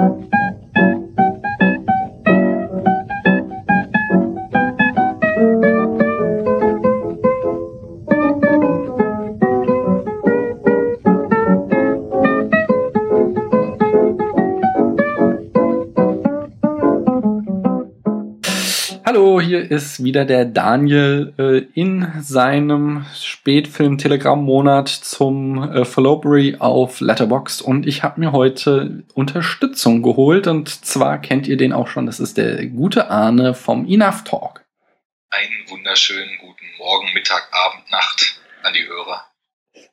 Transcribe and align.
Thank 0.00 0.32
you. 0.32 0.39
Hier 19.40 19.70
ist 19.70 20.04
wieder 20.04 20.24
der 20.24 20.44
Daniel 20.44 21.34
äh, 21.36 21.58
in 21.74 22.06
seinem 22.20 23.04
Spätfilm 23.14 23.98
Telegram 23.98 24.40
Monat 24.40 24.88
zum 24.88 25.72
äh, 25.72 25.84
Followbury 25.84 26.56
auf 26.60 27.00
Letterboxd 27.00 27.62
und 27.62 27.88
ich 27.88 28.04
habe 28.04 28.20
mir 28.20 28.30
heute 28.30 29.02
Unterstützung 29.14 30.02
geholt 30.02 30.46
und 30.46 30.68
zwar 30.68 31.18
kennt 31.18 31.48
ihr 31.48 31.56
den 31.56 31.72
auch 31.72 31.88
schon, 31.88 32.06
das 32.06 32.20
ist 32.20 32.36
der 32.36 32.64
gute 32.66 33.10
Arne 33.10 33.54
vom 33.54 33.84
Enough 33.84 34.22
Talk. 34.24 34.64
Einen 35.30 35.68
wunderschönen 35.68 36.38
guten 36.40 36.66
Morgen, 36.78 37.12
Mittag, 37.12 37.48
Abend, 37.50 37.90
Nacht 37.90 38.40
an 38.62 38.72
die 38.74 38.86
Hörer. 38.86 39.24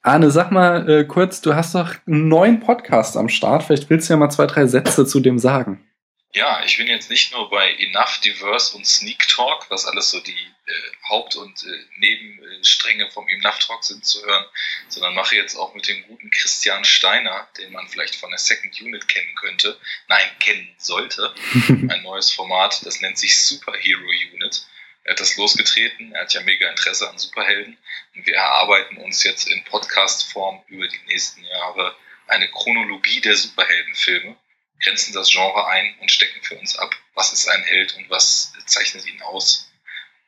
Arne, 0.04 0.30
sag 0.30 0.52
mal 0.52 0.88
äh, 0.88 1.04
kurz, 1.06 1.42
du 1.42 1.56
hast 1.56 1.74
doch 1.74 1.96
einen 2.06 2.28
neuen 2.28 2.60
Podcast 2.60 3.18
am 3.18 3.30
Start. 3.30 3.64
Vielleicht 3.64 3.90
willst 3.90 4.10
du 4.10 4.14
ja 4.14 4.18
mal 4.18 4.30
zwei, 4.30 4.46
drei 4.46 4.68
Sätze 4.68 5.08
zu 5.08 5.20
dem 5.20 5.40
sagen. 5.40 5.87
Ja, 6.34 6.64
ich 6.66 6.78
bin 6.78 6.88
jetzt 6.88 7.10
nicht 7.10 7.32
nur 7.32 7.50
bei 7.50 7.74
Enough, 7.76 8.20
Diverse 8.20 8.76
und 8.76 8.86
Sneak 8.86 9.28
Talk, 9.28 9.70
was 9.70 9.86
alles 9.86 10.12
so 10.12 10.20
die 10.20 10.38
äh, 10.66 11.08
Haupt- 11.08 11.36
und 11.36 11.64
äh, 11.64 11.86
Nebenstränge 11.98 13.10
vom 13.12 13.28
Enough 13.30 13.60
Talk 13.60 13.84
sind 13.84 14.06
zu 14.06 14.24
hören, 14.26 14.46
sondern 14.90 15.16
mache 15.16 15.36
jetzt 15.36 15.56
auch 15.56 15.74
mit 15.74 15.88
dem 15.88 16.04
guten 16.04 16.30
Christian 16.30 16.84
Steiner, 16.84 17.48
den 17.58 17.72
man 17.72 17.88
vielleicht 17.88 18.18
von 18.18 18.30
der 18.30 18.40
Second 18.40 18.80
Unit 18.82 19.08
kennen 19.08 19.34
könnte, 19.36 19.80
nein, 20.10 20.30
kennen 20.40 20.76
sollte, 20.78 21.34
ein 21.70 22.04
neues 22.04 22.32
Format, 22.32 22.86
das 22.86 23.00
nennt 23.00 23.18
sich 23.18 23.40
Superhero 23.40 24.08
Unit. 24.34 24.68
Er 25.06 25.12
hat 25.12 25.22
das 25.22 25.38
losgetreten, 25.38 26.14
er 26.14 26.24
hat 26.24 26.34
ja 26.34 26.42
mega 26.42 26.70
Interesse 26.70 27.10
an 27.10 27.18
Superhelden 27.18 27.78
und 28.14 28.26
wir 28.26 28.36
erarbeiten 28.36 28.98
uns 28.98 29.24
jetzt 29.24 29.48
in 29.48 29.64
Podcast-Form 29.64 30.62
über 30.68 30.90
die 30.90 31.00
nächsten 31.08 31.46
Jahre 31.46 31.96
eine 32.28 32.50
Chronologie 32.50 33.22
der 33.22 33.38
Superheldenfilme 33.38 34.36
grenzen 34.84 35.14
das 35.14 35.32
Genre 35.32 35.68
ein 35.68 35.96
und 36.02 36.12
stecken 36.12 36.42
für 36.42 36.56
uns 36.58 36.78
ab, 36.78 36.96
was 37.16 37.34
ist 37.34 37.48
ein 37.48 37.64
Held 37.64 37.96
und 37.98 38.10
was 38.10 38.54
zeichnet 38.66 39.08
ihn 39.08 39.22
aus. 39.22 39.72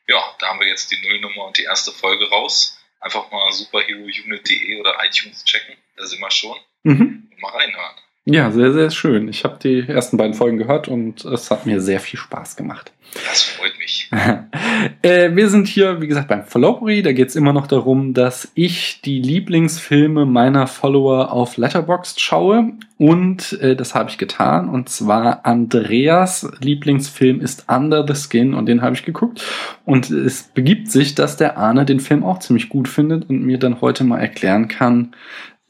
Ja, 0.08 0.34
da 0.38 0.48
haben 0.48 0.60
wir 0.60 0.66
jetzt 0.66 0.90
die 0.90 1.00
Nullnummer 1.06 1.46
und 1.46 1.58
die 1.58 1.62
erste 1.62 1.92
Folge 1.92 2.28
raus. 2.28 2.78
Einfach 3.00 3.30
mal 3.30 3.52
superherounit.de 3.52 4.80
oder 4.80 4.96
iTunes 5.04 5.44
checken, 5.44 5.76
da 5.96 6.06
sind 6.06 6.20
wir 6.20 6.30
schon. 6.30 6.58
Mhm. 6.82 7.28
Und 7.30 7.40
mal 7.40 7.52
reinhören. 7.52 7.96
Ja, 8.26 8.50
sehr, 8.50 8.72
sehr 8.72 8.90
schön. 8.90 9.28
Ich 9.28 9.44
habe 9.44 9.58
die 9.62 9.88
ersten 9.88 10.16
beiden 10.16 10.34
Folgen 10.34 10.58
gehört 10.58 10.88
und 10.88 11.24
es 11.24 11.50
hat 11.50 11.66
mir 11.66 11.80
sehr 11.80 12.00
viel 12.00 12.18
Spaß 12.18 12.56
gemacht. 12.56 12.92
Das 13.14 13.42
freut 13.42 13.76
mich. 13.78 13.79
äh, 15.02 15.34
wir 15.34 15.48
sind 15.48 15.66
hier, 15.66 16.00
wie 16.00 16.06
gesagt, 16.06 16.28
beim 16.28 16.44
Followbury. 16.44 17.02
Da 17.02 17.12
geht 17.12 17.28
es 17.28 17.36
immer 17.36 17.52
noch 17.52 17.66
darum, 17.66 18.14
dass 18.14 18.50
ich 18.54 19.00
die 19.02 19.20
Lieblingsfilme 19.20 20.26
meiner 20.26 20.66
Follower 20.66 21.32
auf 21.32 21.56
Letterboxd 21.56 22.20
schaue. 22.20 22.72
Und 22.98 23.60
äh, 23.60 23.76
das 23.76 23.94
habe 23.94 24.10
ich 24.10 24.18
getan. 24.18 24.68
Und 24.68 24.88
zwar 24.88 25.44
Andreas 25.44 26.50
Lieblingsfilm 26.60 27.40
ist 27.40 27.66
Under 27.68 28.06
the 28.06 28.14
Skin 28.14 28.54
und 28.54 28.66
den 28.66 28.82
habe 28.82 28.94
ich 28.94 29.04
geguckt. 29.04 29.44
Und 29.84 30.10
es 30.10 30.44
begibt 30.44 30.90
sich, 30.90 31.14
dass 31.14 31.36
der 31.36 31.58
Arne 31.58 31.84
den 31.84 32.00
Film 32.00 32.24
auch 32.24 32.38
ziemlich 32.38 32.68
gut 32.68 32.88
findet 32.88 33.28
und 33.28 33.42
mir 33.42 33.58
dann 33.58 33.80
heute 33.80 34.04
mal 34.04 34.18
erklären 34.18 34.68
kann, 34.68 35.12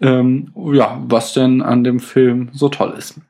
ähm, 0.00 0.52
ja, 0.72 1.02
was 1.06 1.32
denn 1.32 1.62
an 1.62 1.84
dem 1.84 2.00
Film 2.00 2.48
so 2.52 2.68
toll 2.68 2.94
ist. 2.96 3.20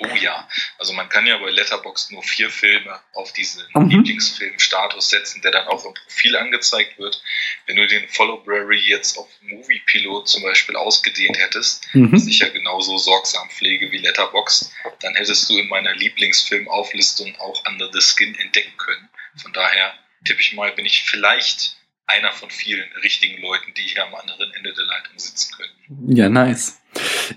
Oh 0.00 0.14
ja, 0.20 0.48
also 0.78 0.92
man 0.92 1.08
kann 1.08 1.26
ja 1.26 1.36
bei 1.38 1.50
Letterboxd 1.50 2.12
nur 2.12 2.22
vier 2.22 2.50
Filme 2.50 3.00
auf 3.14 3.32
diesen 3.32 3.64
mhm. 3.74 3.88
Lieblingsfilm-Status 3.88 5.10
setzen, 5.10 5.42
der 5.42 5.50
dann 5.50 5.66
auch 5.66 5.84
im 5.84 5.94
Profil 5.94 6.36
angezeigt 6.36 6.98
wird. 6.98 7.20
Wenn 7.66 7.76
du 7.76 7.86
den 7.86 8.08
Followbrary 8.08 8.78
jetzt 8.78 9.18
auf 9.18 9.28
Movie 9.42 9.80
Pilot 9.86 10.28
zum 10.28 10.42
Beispiel 10.42 10.76
ausgedehnt 10.76 11.38
hättest, 11.38 11.88
mhm. 11.94 12.12
was 12.12 12.26
ich 12.26 12.38
ja 12.38 12.48
genauso 12.48 12.96
sorgsam 12.96 13.50
pflege 13.50 13.90
wie 13.90 13.98
Letterboxd, 13.98 14.70
dann 15.00 15.14
hättest 15.16 15.50
du 15.50 15.58
in 15.58 15.68
meiner 15.68 15.94
Lieblingsfilmauflistung 15.94 17.36
auch 17.36 17.66
Under 17.66 17.90
the 17.92 18.00
Skin 18.00 18.34
entdecken 18.36 18.76
können. 18.76 19.08
Von 19.36 19.52
daher 19.52 19.94
tippe 20.24 20.40
ich 20.40 20.52
mal, 20.52 20.72
bin 20.72 20.86
ich 20.86 21.02
vielleicht 21.02 21.76
einer 22.06 22.32
von 22.32 22.50
vielen 22.50 22.90
richtigen 23.02 23.40
Leuten, 23.42 23.74
die 23.74 23.82
hier 23.82 24.04
am 24.04 24.14
anderen 24.14 24.52
Ende 24.54 24.72
der 24.72 24.86
Leitung 24.86 25.18
sitzen 25.18 25.54
können. 25.54 26.16
Ja, 26.16 26.28
nice. 26.28 26.80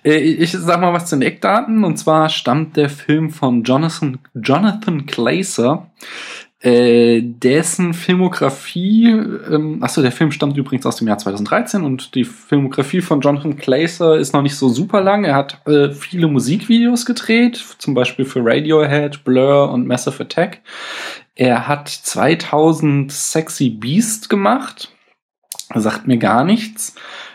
Äh, 0.03 0.17
ich 0.17 0.51
sag 0.51 0.79
mal 0.81 0.93
was 0.93 1.07
zu 1.07 1.15
den 1.15 1.23
Eckdaten. 1.23 1.83
Und 1.83 1.97
zwar 1.97 2.29
stammt 2.29 2.77
der 2.77 2.89
Film 2.89 3.29
von 3.29 3.63
Jonathan, 3.63 4.19
Jonathan 4.33 5.05
Glazer. 5.05 5.91
Äh, 6.63 7.23
dessen 7.23 7.95
Filmografie, 7.95 9.07
ähm, 9.07 9.81
achso, 9.81 10.03
der 10.03 10.11
Film 10.11 10.31
stammt 10.31 10.57
übrigens 10.57 10.85
aus 10.85 10.97
dem 10.97 11.07
Jahr 11.07 11.17
2013 11.17 11.83
und 11.83 12.13
die 12.13 12.23
Filmografie 12.23 13.01
von 13.01 13.19
Jonathan 13.19 13.55
Glazer 13.55 14.17
ist 14.17 14.33
noch 14.33 14.43
nicht 14.43 14.55
so 14.55 14.69
super 14.69 15.01
lang. 15.01 15.23
Er 15.23 15.33
hat 15.33 15.65
äh, 15.65 15.89
viele 15.89 16.27
Musikvideos 16.27 17.07
gedreht, 17.07 17.57
zum 17.79 17.95
Beispiel 17.95 18.25
für 18.25 18.41
Radiohead, 18.45 19.23
Blur 19.23 19.71
und 19.71 19.87
Massive 19.87 20.21
Attack. 20.21 20.61
Er 21.33 21.67
hat 21.67 21.89
2000 21.89 23.11
Sexy 23.11 23.71
Beast 23.71 24.29
gemacht. 24.29 24.91
Sagt 25.73 26.05
mir 26.05 26.17
gar 26.17 26.43
nichts. 26.43 26.93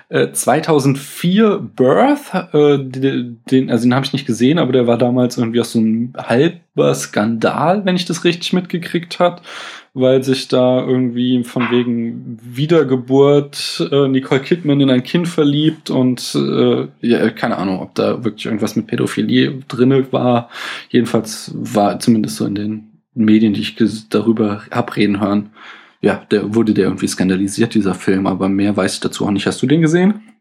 2004 0.09 1.45
äh, 1.45 1.59
Birth, 1.59 2.33
äh, 2.53 2.79
den, 2.79 3.71
also 3.71 3.85
den 3.85 3.95
habe 3.95 4.07
ich 4.07 4.13
nicht 4.13 4.27
gesehen, 4.27 4.59
aber 4.59 4.73
der 4.73 4.87
war 4.87 4.99
damals 4.99 5.37
irgendwie 5.37 5.61
auch 5.61 5.65
so 5.65 5.81
ein 5.81 6.13
halber 6.17 6.95
Skandal, 6.95 7.85
wenn 7.85 7.97
ich 7.97 8.05
das 8.05 8.23
richtig 8.23 8.53
mitgekriegt 8.53 9.19
hat, 9.19 9.43
weil 9.95 10.23
sich 10.23 10.47
da 10.47 10.81
irgendwie 10.81 11.43
von 11.43 11.71
wegen 11.73 12.39
Wiedergeburt 12.41 13.89
äh, 13.91 14.07
Nicole 14.07 14.43
Kidman 14.43 14.81
in 14.81 14.91
ein 14.91 15.03
Kind 15.03 15.27
verliebt 15.27 15.91
und 15.91 16.37
äh, 16.37 16.87
ja, 17.01 17.31
keine 17.31 17.57
Ahnung, 17.57 17.81
ob 17.81 17.97
da 17.97 18.23
wirklich 18.23 18.47
irgendwas 18.47 18.77
mit 18.77 18.87
Pädophilie 18.87 19.63
drinne 19.67 20.13
war. 20.13 20.51
Jedenfalls 20.89 21.51
war 21.55 21.99
zumindest 21.99 22.37
so 22.37 22.47
in 22.47 22.55
den 22.55 22.91
Medien, 23.15 23.55
die 23.55 23.63
ich 23.63 24.09
darüber 24.09 24.63
abreden 24.71 25.21
hören, 25.21 25.51
ja, 26.07 26.25
der 26.31 26.55
wurde 26.55 26.73
der 26.73 26.85
irgendwie 26.85 27.09
skandalisiert, 27.09 27.75
dieser 27.75 27.95
Film, 27.95 28.27
aber 28.29 28.49
mehr 28.49 28.77
weiß 28.77 28.95
ich 28.95 29.01
dazu 29.01 29.27
auch 29.27 29.31
nicht. 29.33 29.47
Hast 29.47 29.61
du 29.61 29.67
den 29.67 29.83
gesehen? 29.83 30.33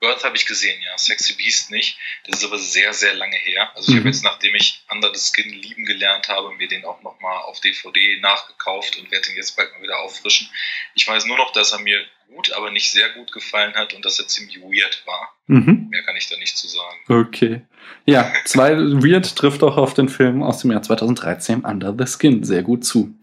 Birth 0.00 0.22
habe 0.22 0.36
ich 0.36 0.46
gesehen, 0.46 0.80
ja. 0.80 0.96
Sexy 0.96 1.34
Beast 1.34 1.72
nicht. 1.72 1.98
Das 2.24 2.38
ist 2.38 2.44
aber 2.44 2.58
sehr, 2.58 2.92
sehr 2.92 3.14
lange 3.14 3.34
her. 3.34 3.68
Also 3.74 3.88
ich 3.88 3.94
mhm. 3.96 4.00
habe 4.00 4.08
jetzt, 4.10 4.22
nachdem 4.22 4.54
ich 4.54 4.84
Under 4.92 5.12
the 5.12 5.20
Skin 5.20 5.52
lieben 5.52 5.84
gelernt 5.84 6.28
habe, 6.28 6.54
mir 6.54 6.68
den 6.68 6.84
auch 6.84 7.02
nochmal 7.02 7.38
auf 7.42 7.60
DVD 7.60 8.20
nachgekauft 8.20 8.96
und 8.96 9.10
werde 9.10 9.26
den 9.26 9.36
jetzt 9.36 9.56
bald 9.56 9.72
mal 9.72 9.82
wieder 9.82 9.98
auffrischen. 9.98 10.48
Ich 10.94 11.08
weiß 11.08 11.26
nur 11.26 11.36
noch, 11.36 11.50
dass 11.50 11.72
er 11.72 11.80
mir 11.80 11.98
gut, 12.28 12.52
aber 12.52 12.70
nicht 12.70 12.92
sehr 12.92 13.08
gut 13.10 13.32
gefallen 13.32 13.74
hat 13.74 13.92
und 13.94 14.04
dass 14.04 14.20
er 14.20 14.28
ziemlich 14.28 14.60
weird 14.60 15.02
war. 15.04 15.34
Mhm. 15.48 15.88
Mehr 15.90 16.04
kann 16.04 16.14
ich 16.14 16.28
da 16.28 16.36
nicht 16.36 16.56
zu 16.56 16.68
sagen. 16.68 16.98
Okay. 17.08 17.62
Ja, 18.06 18.32
zwei 18.44 18.76
Weird 18.76 19.34
trifft 19.34 19.62
auch 19.62 19.76
auf 19.76 19.94
den 19.94 20.08
Film 20.08 20.42
aus 20.42 20.60
dem 20.60 20.70
Jahr 20.70 20.82
2013 20.82 21.64
Under 21.64 21.94
the 21.98 22.06
Skin 22.06 22.44
sehr 22.44 22.62
gut 22.62 22.84
zu. 22.84 23.14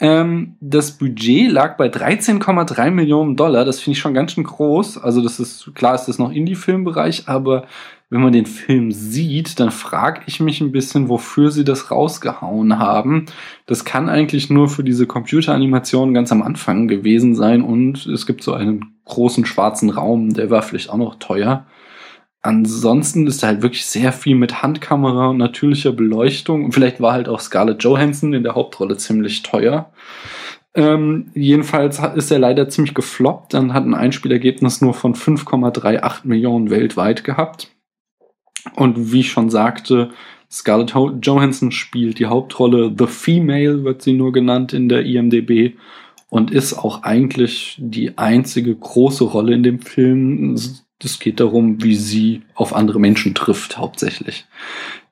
Ähm, 0.00 0.56
das 0.60 0.92
Budget 0.92 1.50
lag 1.50 1.76
bei 1.76 1.86
13,3 1.86 2.90
Millionen 2.90 3.36
Dollar. 3.36 3.64
Das 3.64 3.80
finde 3.80 3.92
ich 3.92 4.00
schon 4.00 4.14
ganz 4.14 4.32
schön 4.32 4.44
groß. 4.44 4.98
Also 4.98 5.22
das 5.22 5.38
ist, 5.38 5.72
klar 5.74 5.94
ist 5.94 6.06
das 6.06 6.18
noch 6.18 6.32
Indie-Filmbereich, 6.32 7.28
aber 7.28 7.66
wenn 8.10 8.22
man 8.22 8.32
den 8.32 8.46
Film 8.46 8.92
sieht, 8.92 9.58
dann 9.58 9.70
frage 9.70 10.22
ich 10.26 10.40
mich 10.40 10.60
ein 10.60 10.72
bisschen, 10.72 11.08
wofür 11.08 11.50
sie 11.50 11.64
das 11.64 11.90
rausgehauen 11.90 12.78
haben. 12.78 13.26
Das 13.66 13.84
kann 13.84 14.08
eigentlich 14.08 14.50
nur 14.50 14.68
für 14.68 14.84
diese 14.84 15.06
Computeranimation 15.06 16.14
ganz 16.14 16.30
am 16.30 16.42
Anfang 16.42 16.86
gewesen 16.86 17.34
sein 17.34 17.62
und 17.62 18.06
es 18.06 18.26
gibt 18.26 18.42
so 18.42 18.52
einen 18.52 18.94
großen 19.04 19.46
schwarzen 19.46 19.90
Raum, 19.90 20.32
der 20.34 20.50
war 20.50 20.62
vielleicht 20.62 20.90
auch 20.90 20.96
noch 20.96 21.16
teuer. 21.16 21.66
Ansonsten 22.44 23.26
ist 23.26 23.42
da 23.42 23.46
halt 23.46 23.62
wirklich 23.62 23.86
sehr 23.86 24.12
viel 24.12 24.36
mit 24.36 24.62
Handkamera 24.62 25.28
und 25.28 25.38
natürlicher 25.38 25.92
Beleuchtung. 25.92 26.66
Und 26.66 26.72
vielleicht 26.72 27.00
war 27.00 27.14
halt 27.14 27.26
auch 27.26 27.40
Scarlett 27.40 27.82
Johansson 27.82 28.34
in 28.34 28.42
der 28.42 28.54
Hauptrolle 28.54 28.98
ziemlich 28.98 29.42
teuer. 29.42 29.90
Ähm, 30.74 31.30
jedenfalls 31.32 31.98
ist 32.16 32.30
er 32.30 32.38
leider 32.38 32.68
ziemlich 32.68 32.92
gefloppt. 32.92 33.54
Dann 33.54 33.72
hat 33.72 33.86
ein 33.86 33.94
Einspielergebnis 33.94 34.82
nur 34.82 34.92
von 34.92 35.14
5,38 35.14 36.20
Millionen 36.24 36.68
weltweit 36.68 37.24
gehabt. 37.24 37.70
Und 38.76 39.10
wie 39.10 39.20
ich 39.20 39.30
schon 39.30 39.48
sagte, 39.48 40.10
Scarlett 40.50 40.92
Johansson 41.22 41.72
spielt 41.72 42.18
die 42.18 42.26
Hauptrolle. 42.26 42.94
The 42.94 43.06
Female 43.06 43.84
wird 43.84 44.02
sie 44.02 44.12
nur 44.12 44.32
genannt 44.32 44.74
in 44.74 44.90
der 44.90 45.06
IMDB 45.06 45.78
und 46.28 46.50
ist 46.50 46.74
auch 46.74 47.04
eigentlich 47.04 47.78
die 47.80 48.18
einzige 48.18 48.74
große 48.74 49.24
Rolle 49.24 49.54
in 49.54 49.62
dem 49.62 49.80
Film. 49.80 50.60
Es 51.04 51.18
geht 51.18 51.40
darum, 51.40 51.82
wie 51.82 51.96
sie 51.96 52.42
auf 52.54 52.74
andere 52.74 53.00
Menschen 53.00 53.34
trifft, 53.34 53.76
hauptsächlich. 53.76 54.46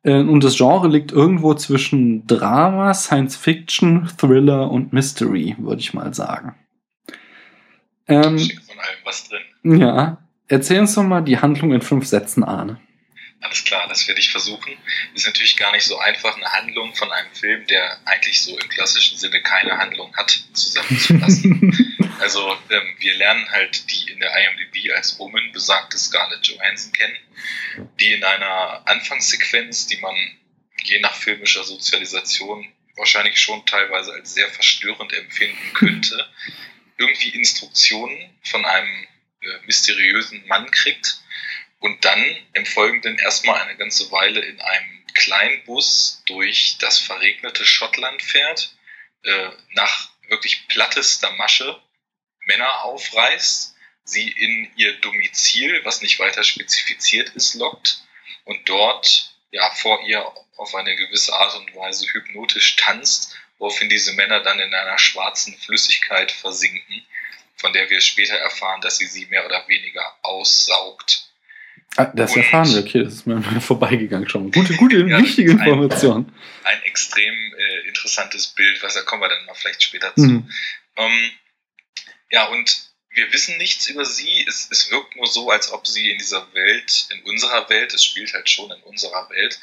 Äh, 0.02 0.20
und 0.20 0.42
das 0.42 0.56
Genre 0.56 0.88
liegt 0.88 1.12
irgendwo 1.12 1.54
zwischen 1.54 2.26
Drama, 2.26 2.94
Science 2.94 3.36
Fiction, 3.36 4.10
Thriller 4.18 4.70
und 4.70 4.92
Mystery, 4.92 5.56
würde 5.58 5.80
ich 5.80 5.94
mal 5.94 6.12
sagen. 6.14 6.54
Ähm, 8.08 8.38
von 8.38 8.78
allem 8.78 8.98
was 9.04 9.28
drin. 9.28 9.80
Ja. 9.80 10.18
Erzähl 10.48 10.80
uns 10.80 10.94
doch 10.94 11.02
mal 11.02 11.22
die 11.22 11.38
Handlung 11.38 11.72
in 11.72 11.80
fünf 11.80 12.06
Sätzen, 12.06 12.44
Arne. 12.44 12.78
Alles 13.40 13.64
klar, 13.64 13.86
das 13.88 14.06
werde 14.06 14.20
ich 14.20 14.30
versuchen. 14.30 14.72
Ist 15.14 15.26
natürlich 15.26 15.56
gar 15.56 15.72
nicht 15.72 15.84
so 15.84 15.98
einfach, 15.98 16.36
eine 16.36 16.46
Handlung 16.46 16.94
von 16.94 17.10
einem 17.10 17.32
Film, 17.32 17.66
der 17.66 17.98
eigentlich 18.04 18.40
so 18.40 18.56
im 18.56 18.68
klassischen 18.68 19.18
Sinne 19.18 19.42
keine 19.42 19.78
Handlung 19.78 20.14
hat, 20.16 20.44
zusammenzulassen. 20.52 21.91
also 22.22 22.56
ähm, 22.70 22.96
wir 22.98 23.14
lernen 23.16 23.50
halt 23.50 23.90
die 23.90 24.12
in 24.12 24.20
der 24.20 24.32
IMDb 24.32 24.92
als 24.94 25.18
Woman 25.18 25.50
besagte 25.52 25.98
Scarlett 25.98 26.46
Johansson 26.46 26.92
kennen, 26.92 27.18
die 28.00 28.12
in 28.12 28.22
einer 28.22 28.86
Anfangssequenz, 28.86 29.88
die 29.88 29.96
man 29.98 30.14
je 30.84 31.00
nach 31.00 31.14
filmischer 31.14 31.64
Sozialisation 31.64 32.72
wahrscheinlich 32.96 33.40
schon 33.40 33.66
teilweise 33.66 34.12
als 34.12 34.34
sehr 34.34 34.48
verstörend 34.48 35.12
empfinden 35.12 35.72
könnte, 35.74 36.28
irgendwie 36.96 37.30
Instruktionen 37.30 38.30
von 38.44 38.64
einem 38.64 39.06
äh, 39.42 39.66
mysteriösen 39.66 40.46
Mann 40.46 40.70
kriegt 40.70 41.20
und 41.80 42.04
dann 42.04 42.24
im 42.52 42.66
Folgenden 42.66 43.18
erstmal 43.18 43.60
eine 43.62 43.76
ganze 43.76 44.12
Weile 44.12 44.40
in 44.40 44.60
einem 44.60 45.06
kleinen 45.14 45.64
Bus 45.64 46.22
durch 46.26 46.76
das 46.78 47.00
verregnete 47.00 47.64
Schottland 47.64 48.22
fährt, 48.22 48.76
äh, 49.24 49.50
nach 49.72 50.10
wirklich 50.28 50.68
plattester 50.68 51.32
Masche 51.32 51.82
Männer 52.46 52.84
aufreißt, 52.84 53.74
sie 54.04 54.28
in 54.28 54.70
ihr 54.76 55.00
Domizil, 55.00 55.80
was 55.84 56.02
nicht 56.02 56.18
weiter 56.18 56.44
spezifiziert 56.44 57.30
ist, 57.30 57.54
lockt 57.54 58.02
und 58.44 58.68
dort 58.68 59.34
ja 59.50 59.70
vor 59.70 60.02
ihr 60.06 60.24
auf 60.56 60.74
eine 60.74 60.96
gewisse 60.96 61.32
Art 61.34 61.56
und 61.56 61.74
Weise 61.74 62.06
hypnotisch 62.12 62.76
tanzt, 62.76 63.36
woraufhin 63.58 63.88
diese 63.88 64.12
Männer 64.14 64.40
dann 64.40 64.58
in 64.58 64.74
einer 64.74 64.98
schwarzen 64.98 65.56
Flüssigkeit 65.56 66.32
versinken, 66.32 67.02
von 67.56 67.72
der 67.72 67.88
wir 67.90 68.00
später 68.00 68.34
erfahren, 68.34 68.80
dass 68.80 68.98
sie 68.98 69.06
sie 69.06 69.26
mehr 69.26 69.46
oder 69.46 69.66
weniger 69.68 70.04
aussaugt. 70.22 71.28
Ah, 71.96 72.06
das 72.06 72.34
erfahren 72.34 72.72
wir, 72.72 72.80
okay, 72.80 73.04
das 73.04 73.14
ist 73.14 73.26
mir 73.26 73.42
vorbeigegangen 73.60 74.28
schon. 74.28 74.50
Gute, 74.50 74.74
gute, 74.74 75.06
ja, 75.06 75.18
wichtige 75.18 75.52
Information. 75.52 76.32
Ein, 76.64 76.76
ein 76.76 76.82
extrem 76.84 77.34
äh, 77.34 77.88
interessantes 77.88 78.48
Bild, 78.48 78.82
was 78.82 78.94
da 78.94 79.02
kommen 79.02 79.22
wir 79.22 79.28
dann 79.28 79.44
mal 79.44 79.54
vielleicht 79.54 79.82
später 79.82 80.14
zu. 80.14 80.22
Mhm. 80.22 80.50
Ähm, 80.96 81.30
ja, 82.32 82.46
und 82.46 82.90
wir 83.10 83.30
wissen 83.32 83.58
nichts 83.58 83.86
über 83.88 84.06
sie. 84.06 84.44
Es, 84.48 84.68
es 84.70 84.90
wirkt 84.90 85.14
nur 85.16 85.26
so, 85.26 85.50
als 85.50 85.70
ob 85.70 85.86
sie 85.86 86.10
in 86.10 86.18
dieser 86.18 86.52
Welt, 86.54 87.08
in 87.10 87.22
unserer 87.24 87.68
Welt, 87.68 87.92
es 87.92 88.04
spielt 88.04 88.32
halt 88.32 88.48
schon 88.48 88.70
in 88.70 88.82
unserer 88.84 89.28
Welt, 89.30 89.60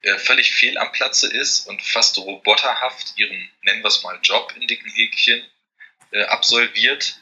äh, 0.00 0.18
völlig 0.18 0.52
fehl 0.54 0.78
am 0.78 0.92
Platze 0.92 1.30
ist 1.30 1.66
und 1.66 1.82
fast 1.82 2.16
roboterhaft 2.16 3.12
ihren, 3.16 3.50
nennen 3.62 3.82
wir 3.82 3.88
es 3.88 4.02
mal, 4.02 4.18
Job 4.22 4.52
in 4.56 4.66
dicken 4.66 4.90
Häkchen 4.90 5.46
äh, 6.10 6.22
absolviert. 6.24 7.20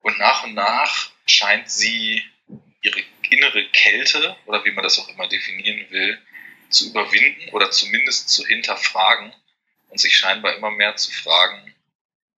Und 0.00 0.18
nach 0.18 0.44
und 0.44 0.54
nach 0.54 1.10
scheint 1.26 1.70
sie 1.70 2.22
ihre 2.80 3.02
innere 3.28 3.68
Kälte 3.70 4.36
oder 4.46 4.64
wie 4.64 4.70
man 4.70 4.84
das 4.84 4.98
auch 4.98 5.08
immer 5.08 5.28
definieren 5.28 5.90
will, 5.90 6.18
zu 6.70 6.88
überwinden 6.88 7.50
oder 7.50 7.70
zumindest 7.70 8.30
zu 8.30 8.46
hinterfragen 8.46 9.34
und 9.88 9.98
sich 9.98 10.16
scheinbar 10.16 10.56
immer 10.56 10.70
mehr 10.70 10.96
zu 10.96 11.12
fragen, 11.12 11.74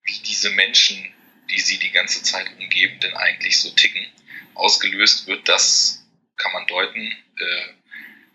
wie 0.02 0.18
diese 0.20 0.50
Menschen, 0.50 1.12
die 1.50 1.60
sie 1.60 1.78
die 1.78 1.90
ganze 1.90 2.22
Zeit 2.22 2.48
umgeben, 2.58 3.00
denn 3.00 3.14
eigentlich 3.14 3.58
so 3.60 3.70
ticken. 3.70 4.06
Ausgelöst 4.54 5.26
wird 5.26 5.48
das, 5.48 6.04
kann 6.36 6.52
man 6.52 6.66
deuten, 6.66 7.00
äh, 7.38 7.68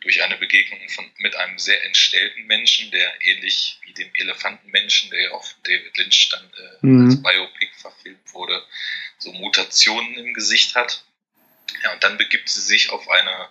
durch 0.01 0.23
eine 0.23 0.37
Begegnung 0.37 0.89
von, 0.89 1.09
mit 1.17 1.35
einem 1.35 1.59
sehr 1.59 1.83
entstellten 1.85 2.47
Menschen, 2.47 2.89
der 2.89 3.13
ähnlich 3.21 3.79
wie 3.83 3.93
dem 3.93 4.09
Elefantenmenschen, 4.15 5.11
der 5.11 5.21
ja 5.21 5.31
auch 5.31 5.45
David 5.63 5.95
Lynch 5.97 6.29
dann 6.29 6.43
äh, 6.43 6.85
mhm. 6.85 7.05
als 7.05 7.21
Biopic 7.21 7.71
verfilmt 7.75 8.33
wurde, 8.33 8.65
so 9.19 9.31
Mutationen 9.33 10.15
im 10.15 10.33
Gesicht 10.33 10.73
hat 10.75 11.03
ja, 11.83 11.93
und 11.93 12.03
dann 12.03 12.17
begibt 12.17 12.49
sie 12.49 12.61
sich 12.61 12.89
auf 12.89 13.09
eine 13.09 13.49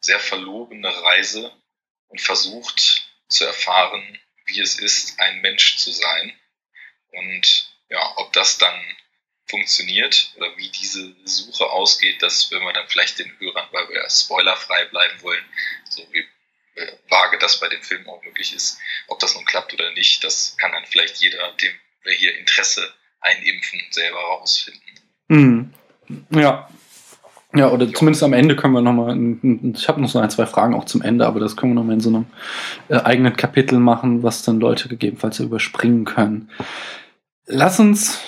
sehr 0.00 0.18
verlogene 0.18 0.88
Reise 1.02 1.52
und 2.08 2.20
versucht 2.20 3.10
zu 3.28 3.44
erfahren, 3.44 4.18
wie 4.46 4.60
es 4.60 4.78
ist, 4.78 5.20
ein 5.20 5.40
Mensch 5.40 5.76
zu 5.76 5.92
sein. 5.92 6.36
Und 7.12 7.72
ja, 7.90 8.12
ob 8.16 8.32
das 8.32 8.58
dann 8.58 8.74
funktioniert 9.46 10.32
oder 10.36 10.56
wie 10.56 10.70
diese 10.70 11.12
Suche 11.24 11.66
ausgeht, 11.66 12.22
das 12.22 12.50
werden 12.50 12.64
wir 12.64 12.72
dann 12.72 12.86
vielleicht 12.88 13.18
den 13.18 13.32
Hörern, 13.38 13.68
weil 13.72 13.88
wir 13.88 14.08
spoilerfrei 14.08 14.84
bleiben 14.86 15.20
wollen, 15.22 15.44
so 15.88 16.02
wie 16.12 16.24
äh, 16.76 16.92
vage 17.08 17.38
das 17.38 17.58
bei 17.58 17.68
dem 17.68 17.82
Film 17.82 18.08
auch 18.08 18.22
möglich 18.24 18.54
ist. 18.54 18.78
Ob 19.08 19.18
das 19.18 19.34
nun 19.34 19.44
klappt 19.44 19.74
oder 19.74 19.90
nicht, 19.92 20.22
das 20.22 20.56
kann 20.56 20.70
dann 20.72 20.86
vielleicht 20.86 21.16
jeder, 21.16 21.52
dem 21.60 21.72
wir 22.04 22.12
hier 22.12 22.38
Interesse 22.38 22.94
einimpfen, 23.20 23.80
selber 23.90 24.18
herausfinden. 24.18 24.80
Mhm. 25.28 25.74
Ja, 26.30 26.68
ja, 27.54 27.68
oder 27.68 27.86
ja. 27.86 27.92
zumindest 27.92 28.22
am 28.22 28.32
Ende 28.32 28.54
können 28.54 28.74
wir 28.74 28.80
nochmal, 28.80 29.18
ich 29.74 29.88
habe 29.88 30.00
noch 30.00 30.08
so 30.08 30.20
ein, 30.20 30.30
zwei 30.30 30.46
Fragen 30.46 30.74
auch 30.74 30.84
zum 30.84 31.02
Ende, 31.02 31.26
aber 31.26 31.40
das 31.40 31.56
können 31.56 31.72
wir 31.72 31.76
nochmal 31.76 31.94
in 31.94 32.00
so 32.00 32.10
einem 32.10 32.26
äh, 32.88 33.00
eigenen 33.00 33.36
Kapitel 33.36 33.80
machen, 33.80 34.22
was 34.22 34.42
dann 34.42 34.60
Leute 34.60 34.88
gegebenenfalls 34.88 35.40
überspringen 35.40 36.04
können. 36.04 36.50
Lass 37.52 37.80
uns 37.80 38.20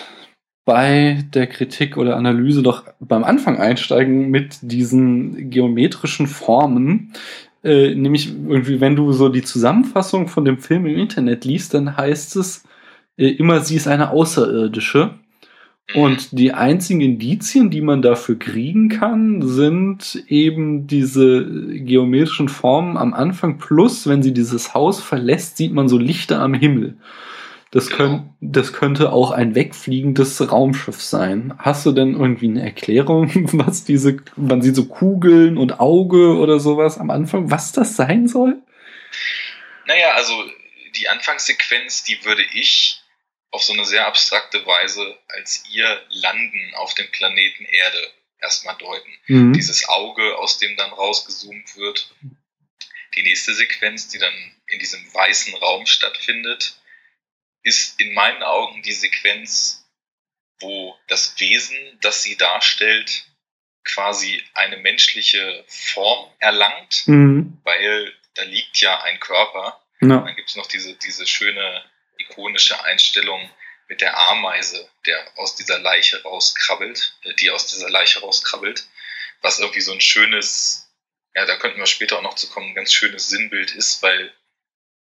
bei 0.65 1.25
der 1.33 1.47
Kritik 1.47 1.97
oder 1.97 2.17
Analyse 2.17 2.63
doch 2.63 2.85
beim 2.99 3.23
Anfang 3.23 3.57
einsteigen 3.57 4.31
mit 4.31 4.59
diesen 4.63 5.49
geometrischen 5.49 6.27
Formen. 6.27 7.13
Äh, 7.63 7.95
nämlich 7.95 8.35
irgendwie, 8.35 8.81
wenn 8.81 8.97
du 8.97 9.13
so 9.13 9.29
die 9.29 9.43
Zusammenfassung 9.43 10.27
von 10.27 10.45
dem 10.45 10.59
Film 10.59 10.87
im 10.87 10.99
Internet 10.99 11.45
liest, 11.45 11.75
dann 11.75 11.97
heißt 11.97 12.35
es 12.35 12.65
äh, 13.17 13.29
immer, 13.29 13.61
sie 13.61 13.77
ist 13.77 13.87
eine 13.87 14.11
Außerirdische. 14.11 15.15
Und 15.95 16.37
die 16.37 16.53
einzigen 16.53 17.01
Indizien, 17.01 17.71
die 17.71 17.81
man 17.81 18.03
dafür 18.03 18.39
kriegen 18.39 18.89
kann, 18.89 19.43
sind 19.43 20.25
eben 20.27 20.89
diese 20.89 21.45
geometrischen 21.45 22.49
Formen 22.49 22.97
am 22.97 23.15
Anfang. 23.15 23.59
Plus, 23.59 24.09
wenn 24.09 24.23
sie 24.23 24.33
dieses 24.33 24.75
Haus 24.75 25.01
verlässt, 25.01 25.59
sieht 25.59 25.73
man 25.73 25.89
so 25.89 25.99
Lichter 25.99 26.41
am 26.41 26.55
Himmel. 26.55 26.97
Das, 27.73 27.89
genau. 27.89 27.99
könnt, 27.99 28.33
das 28.41 28.73
könnte 28.75 29.13
auch 29.13 29.31
ein 29.31 29.55
wegfliegendes 29.55 30.53
Raumschiff 30.53 31.01
sein. 31.01 31.55
Hast 31.59 31.87
du 31.87 31.93
denn 31.93 32.13
irgendwie 32.13 32.49
eine 32.49 32.63
Erklärung, 32.63 33.31
was 33.59 33.85
diese, 33.85 34.19
man 34.37 34.61
sieht 34.61 34.77
so 34.77 34.87
Kugeln 34.87 35.57
und 35.57 35.81
Auge 35.81 36.37
oder 36.37 36.61
sowas 36.61 36.99
am 36.99 37.11
Anfang, 37.11 37.51
was 37.51 37.73
das 37.73 37.97
sein 37.97 38.29
soll? 38.29 38.63
Naja, 39.87 40.13
also 40.13 40.45
die 40.97 41.09
Anfangssequenz, 41.09 42.05
die 42.05 42.23
würde 42.27 42.45
ich 42.53 43.01
auf 43.51 43.63
so 43.63 43.73
eine 43.73 43.87
sehr 43.87 44.07
abstrakte 44.07 44.65
Weise 44.67 45.19
als 45.29 45.65
ihr 45.73 46.03
Landen 46.11 46.75
auf 46.77 46.93
dem 46.93 47.11
Planeten 47.11 47.65
Erde 47.65 48.13
erstmal 48.39 48.77
deuten. 48.77 49.11
Mhm. 49.29 49.53
Dieses 49.55 49.89
Auge, 49.89 50.37
aus 50.37 50.59
dem 50.59 50.77
dann 50.77 50.93
rausgezoomt 50.93 51.77
wird. 51.77 52.15
Die 53.15 53.23
nächste 53.23 53.55
Sequenz, 53.55 54.09
die 54.09 54.19
dann 54.19 54.35
in 54.67 54.79
diesem 54.79 55.03
weißen 55.15 55.55
Raum 55.55 55.87
stattfindet, 55.87 56.77
ist 57.63 58.01
in 58.01 58.15
meinen 58.15 58.43
Augen 58.43 58.83
die 58.83 58.93
Sequenz, 58.93 59.89
wo 60.61 60.97
das 61.09 61.39
Wesen, 61.39 61.77
das 62.01 62.23
sie 62.23 62.37
darstellt, 62.37 63.25
quasi 63.85 64.43
eine 64.55 64.77
menschliche 64.77 65.65
Form 65.67 66.31
erlangt, 66.39 67.03
mhm. 67.07 67.61
weil 67.65 68.13
da 68.35 68.43
liegt 68.45 68.79
ja 68.81 69.03
ein 69.03 69.21
Körper. 69.21 69.83
Ja. 70.01 70.19
Dann 70.19 70.37
gibt 70.37 70.49
es 70.49 70.57
noch 70.57 70.67
diese, 70.67 70.95
diese 70.95 71.27
schöne 71.27 71.85
ikonische 72.19 72.83
Einstellung 72.85 73.51
mit 73.89 74.01
der 74.01 74.17
Ameise, 74.17 74.89
der 75.07 75.27
aus 75.37 75.57
dieser 75.57 75.79
Leiche 75.79 76.23
rauskrabbelt, 76.23 77.15
äh, 77.25 77.35
die 77.35 77.51
aus 77.51 77.67
dieser 77.67 77.91
Leiche 77.91 78.21
rauskrabbelt, 78.21 78.87
was 79.43 79.59
irgendwie 79.59 79.81
so 79.81 79.93
ein 79.93 80.01
schönes, 80.01 80.91
ja, 81.35 81.45
da 81.45 81.57
könnten 81.57 81.79
wir 81.79 81.87
später 81.87 82.19
auch 82.19 82.23
noch 82.23 82.37
zu 82.37 82.49
kommen, 82.49 82.71
ein 82.71 82.75
ganz 82.75 82.93
schönes 82.93 83.29
Sinnbild 83.29 83.73
ist, 83.73 84.03
weil 84.03 84.33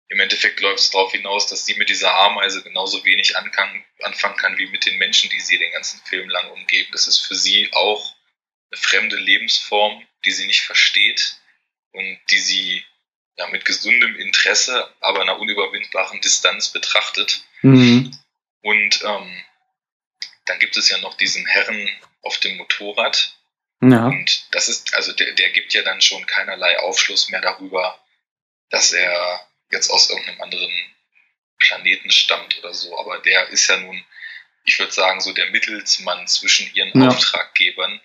im 0.09 0.21
Endeffekt 0.21 0.61
läuft 0.61 0.79
es 0.79 0.91
darauf 0.91 1.13
hinaus, 1.13 1.47
dass 1.47 1.67
sie 1.67 1.75
mit 1.75 1.89
dieser 1.89 2.15
Ameise 2.15 2.63
genauso 2.63 3.05
wenig 3.05 3.37
anfangen, 3.37 3.85
anfangen 4.03 4.37
kann 4.37 4.57
wie 4.59 4.69
mit 4.69 4.87
den 4.87 4.99
Menschen, 4.99 5.31
die 5.31 5.41
sie 5.41 5.59
den 5.59 5.73
ganzen 5.73 6.01
Film 6.05 6.29
lang 6.29 6.51
umgeben. 6.51 6.91
Das 6.93 7.07
ist 7.07 7.19
für 7.19 7.35
sie 7.35 7.69
auch 7.73 8.15
eine 8.71 8.81
fremde 8.81 9.17
Lebensform, 9.17 10.07
die 10.25 10.31
sie 10.31 10.47
nicht 10.47 10.63
versteht 10.63 11.37
und 11.93 12.19
die 12.31 12.39
sie 12.39 12.85
ja, 13.37 13.49
mit 13.49 13.65
gesundem 13.65 14.17
Interesse, 14.17 14.89
aber 15.01 15.23
einer 15.23 15.39
unüberwindbaren 15.39 16.21
Distanz 16.21 16.69
betrachtet. 16.69 17.45
Mhm. 17.63 18.17
Und 18.63 19.03
ähm, 19.05 19.45
dann 20.47 20.59
gibt 20.61 20.77
es 20.77 20.89
ja 20.89 20.99
noch 20.99 21.15
diesen 21.15 21.47
Herren 21.47 21.89
auf 22.23 22.39
dem 22.39 22.57
Motorrad. 22.57 23.37
Ja. 23.83 24.07
Und 24.07 24.55
das 24.55 24.69
ist, 24.69 24.95
also 24.95 25.13
der, 25.13 25.33
der 25.33 25.51
gibt 25.51 25.75
ja 25.75 25.83
dann 25.83 26.01
schon 26.01 26.27
keinerlei 26.27 26.79
Aufschluss 26.79 27.29
mehr 27.29 27.41
darüber, 27.41 28.01
dass 28.71 28.93
er 28.93 29.46
jetzt 29.71 29.91
aus 29.91 30.11
irgendeinem 30.11 30.41
anderen 30.41 30.73
Planeten 31.59 32.11
stammt 32.11 32.59
oder 32.59 32.75
so. 32.75 32.99
Aber 32.99 33.19
der 33.19 33.49
ist 33.49 33.69
ja 33.69 33.79
nun, 33.79 34.03
ich 34.65 34.79
würde 34.79 34.93
sagen, 34.93 35.21
so 35.21 35.33
der 35.33 35.51
Mittelsmann 35.51 36.27
zwischen 36.27 36.73
ihren 36.75 37.01
ja. 37.01 37.09
Auftraggebern 37.09 38.01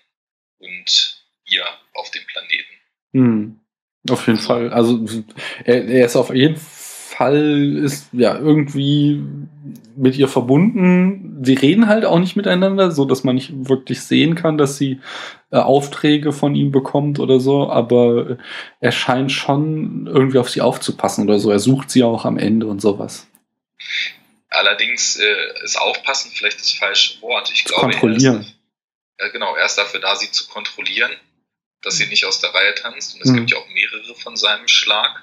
und 0.58 1.22
ihr 1.46 1.66
auf 1.94 2.10
dem 2.10 2.24
Planeten. 2.26 2.74
Mhm. 3.12 3.60
Auf 4.10 4.26
jeden 4.26 4.38
Fall. 4.38 4.72
Also 4.72 5.06
er, 5.64 5.84
er, 5.86 6.06
ist 6.06 6.16
auf 6.16 6.34
jeden 6.34 6.56
Fall 6.56 7.82
ist 7.84 8.08
ja 8.12 8.36
irgendwie 8.36 9.22
mit 9.96 10.16
ihr 10.16 10.28
verbunden. 10.28 11.42
Sie 11.44 11.54
reden 11.54 11.86
halt 11.86 12.04
auch 12.04 12.18
nicht 12.18 12.36
miteinander, 12.36 12.90
so 12.90 13.04
dass 13.04 13.24
man 13.24 13.34
nicht 13.34 13.50
wirklich 13.68 14.00
sehen 14.02 14.34
kann, 14.34 14.58
dass 14.58 14.76
sie 14.76 15.00
äh, 15.50 15.56
Aufträge 15.56 16.32
von 16.32 16.54
ihm 16.54 16.72
bekommt 16.72 17.18
oder 17.18 17.38
so, 17.38 17.70
aber 17.70 18.38
er 18.80 18.92
scheint 18.92 19.30
schon 19.30 20.06
irgendwie 20.06 20.38
auf 20.38 20.50
sie 20.50 20.60
aufzupassen 20.60 21.28
oder 21.28 21.38
so. 21.38 21.50
Er 21.50 21.58
sucht 21.58 21.90
sie 21.90 22.02
auch 22.02 22.24
am 22.24 22.38
Ende 22.38 22.66
und 22.66 22.80
sowas. 22.80 23.28
Allerdings 24.48 25.16
äh, 25.16 25.64
ist 25.64 25.80
aufpassen 25.80 26.30
vielleicht 26.34 26.60
das 26.60 26.72
falsche 26.72 27.20
Wort. 27.22 27.50
Ich 27.52 27.64
zu 27.64 27.74
glaube, 27.74 27.90
kontrollieren. 27.90 28.46
Er 29.16 29.26
ist, 29.26 29.30
äh, 29.30 29.32
genau, 29.32 29.54
er 29.54 29.66
ist 29.66 29.76
dafür 29.76 30.00
da, 30.00 30.16
sie 30.16 30.30
zu 30.30 30.48
kontrollieren, 30.48 31.10
dass 31.82 31.96
sie 31.96 32.06
nicht 32.06 32.26
aus 32.26 32.40
der 32.40 32.52
Reihe 32.52 32.74
tanzt. 32.74 33.14
Und 33.14 33.22
es 33.22 33.30
mhm. 33.30 33.36
gibt 33.36 33.52
ja 33.52 33.58
auch 33.58 33.68
mehrere 33.68 34.14
von 34.16 34.36
seinem 34.36 34.68
Schlag. 34.68 35.22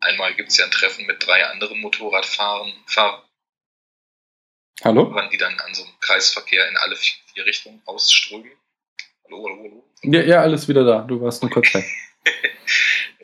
Einmal 0.00 0.34
gibt 0.34 0.50
es 0.50 0.58
ja 0.58 0.64
ein 0.64 0.70
Treffen 0.70 1.06
mit 1.06 1.24
drei 1.26 1.46
anderen 1.46 1.80
Motorradfahrern, 1.80 2.72
Fahr 2.86 3.24
Hallo? 4.84 5.14
die 5.30 5.36
dann 5.36 5.58
an 5.60 5.74
so 5.74 5.84
einem 5.84 5.92
Kreisverkehr 6.00 6.68
in 6.68 6.76
alle 6.76 6.96
vier 6.96 7.46
Richtungen 7.46 7.82
ausströmen. 7.84 8.50
Hallo, 9.24 9.44
hallo, 9.44 9.62
hallo. 9.62 9.84
Ja, 10.02 10.22
ja, 10.22 10.40
alles 10.40 10.66
wieder 10.68 10.84
da. 10.84 11.02
Du 11.02 11.20
warst 11.20 11.42
nur 11.42 11.50
kurz 11.50 11.72
weg. 11.74 11.84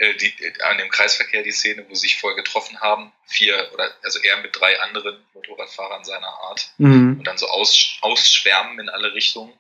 Äh, 0.01 0.15
die, 0.15 0.33
an 0.63 0.79
dem 0.79 0.91
Kreisverkehr 0.91 1.43
die 1.43 1.51
Szene, 1.51 1.85
wo 1.89 1.95
sie 1.95 2.03
sich 2.03 2.21
vorher 2.21 2.37
getroffen 2.37 2.79
haben, 2.81 3.13
vier 3.27 3.69
oder 3.75 3.91
also 4.05 4.21
er 4.23 4.41
mit 4.43 4.55
drei 4.55 4.79
anderen 4.81 5.19
Motorradfahrern 5.35 6.05
seiner 6.05 6.29
Art 6.29 6.71
mhm. 6.79 7.19
und 7.19 7.25
dann 7.25 7.37
so 7.37 7.49
aus, 7.49 7.99
ausschwärmen 8.01 8.79
in 8.79 8.89
alle 8.89 9.13
Richtungen. 9.15 9.53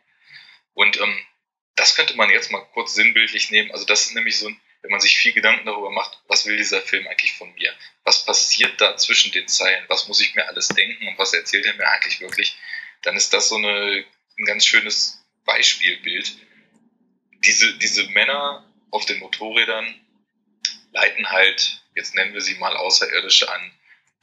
Und 0.74 1.00
ähm, 1.00 1.18
das 1.74 1.96
könnte 1.96 2.16
man 2.16 2.30
jetzt 2.30 2.52
mal 2.52 2.64
kurz 2.72 2.94
sinnbildlich 2.94 3.50
nehmen. 3.50 3.72
Also 3.72 3.84
das 3.84 4.02
ist 4.02 4.14
nämlich 4.14 4.38
so 4.38 4.46
ein, 4.46 4.60
wenn 4.82 4.90
man 4.90 5.00
sich 5.00 5.18
viel 5.18 5.32
Gedanken 5.32 5.66
darüber 5.66 5.90
macht, 5.90 6.20
was 6.28 6.46
will 6.46 6.56
dieser 6.56 6.80
Film 6.80 7.06
eigentlich 7.08 7.34
von 7.34 7.52
mir? 7.54 7.74
Was 8.04 8.24
passiert 8.24 8.80
da 8.80 8.96
zwischen 8.96 9.32
den 9.32 9.48
Zeilen? 9.48 9.84
Was 9.88 10.08
muss 10.08 10.20
ich 10.20 10.34
mir 10.34 10.46
alles 10.48 10.68
denken 10.68 11.08
und 11.08 11.18
was 11.18 11.34
erzählt 11.34 11.66
er 11.66 11.74
mir 11.74 11.88
eigentlich 11.88 12.20
wirklich? 12.20 12.56
Dann 13.02 13.16
ist 13.16 13.32
das 13.32 13.48
so 13.48 13.56
eine, 13.56 14.04
ein 14.38 14.44
ganz 14.44 14.66
schönes 14.66 15.24
Beispielbild. 15.44 16.36
Diese, 17.44 17.76
diese 17.78 18.08
Männer 18.10 18.64
auf 18.90 19.04
den 19.06 19.18
Motorrädern 19.18 20.00
leiten 20.92 21.28
halt, 21.30 21.82
jetzt 21.94 22.14
nennen 22.14 22.34
wir 22.34 22.40
sie 22.40 22.54
mal 22.54 22.76
Außerirdische 22.76 23.50
an, 23.50 23.72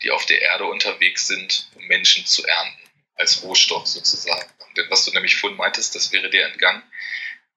die 0.04 0.12
auf 0.12 0.26
der 0.26 0.42
Erde 0.42 0.66
unterwegs 0.66 1.28
sind, 1.28 1.70
um 1.76 1.86
Menschen 1.88 2.26
zu 2.26 2.46
ernten, 2.46 2.90
als 3.16 3.44
Rohstoff 3.44 3.88
sozusagen. 3.88 4.50
Denn 4.76 4.90
was 4.90 5.06
du 5.06 5.12
nämlich 5.12 5.36
vorhin 5.36 5.58
meintest, 5.58 5.96
das 5.96 6.12
wäre 6.12 6.30
dir 6.30 6.46
entgangen. 6.46 6.84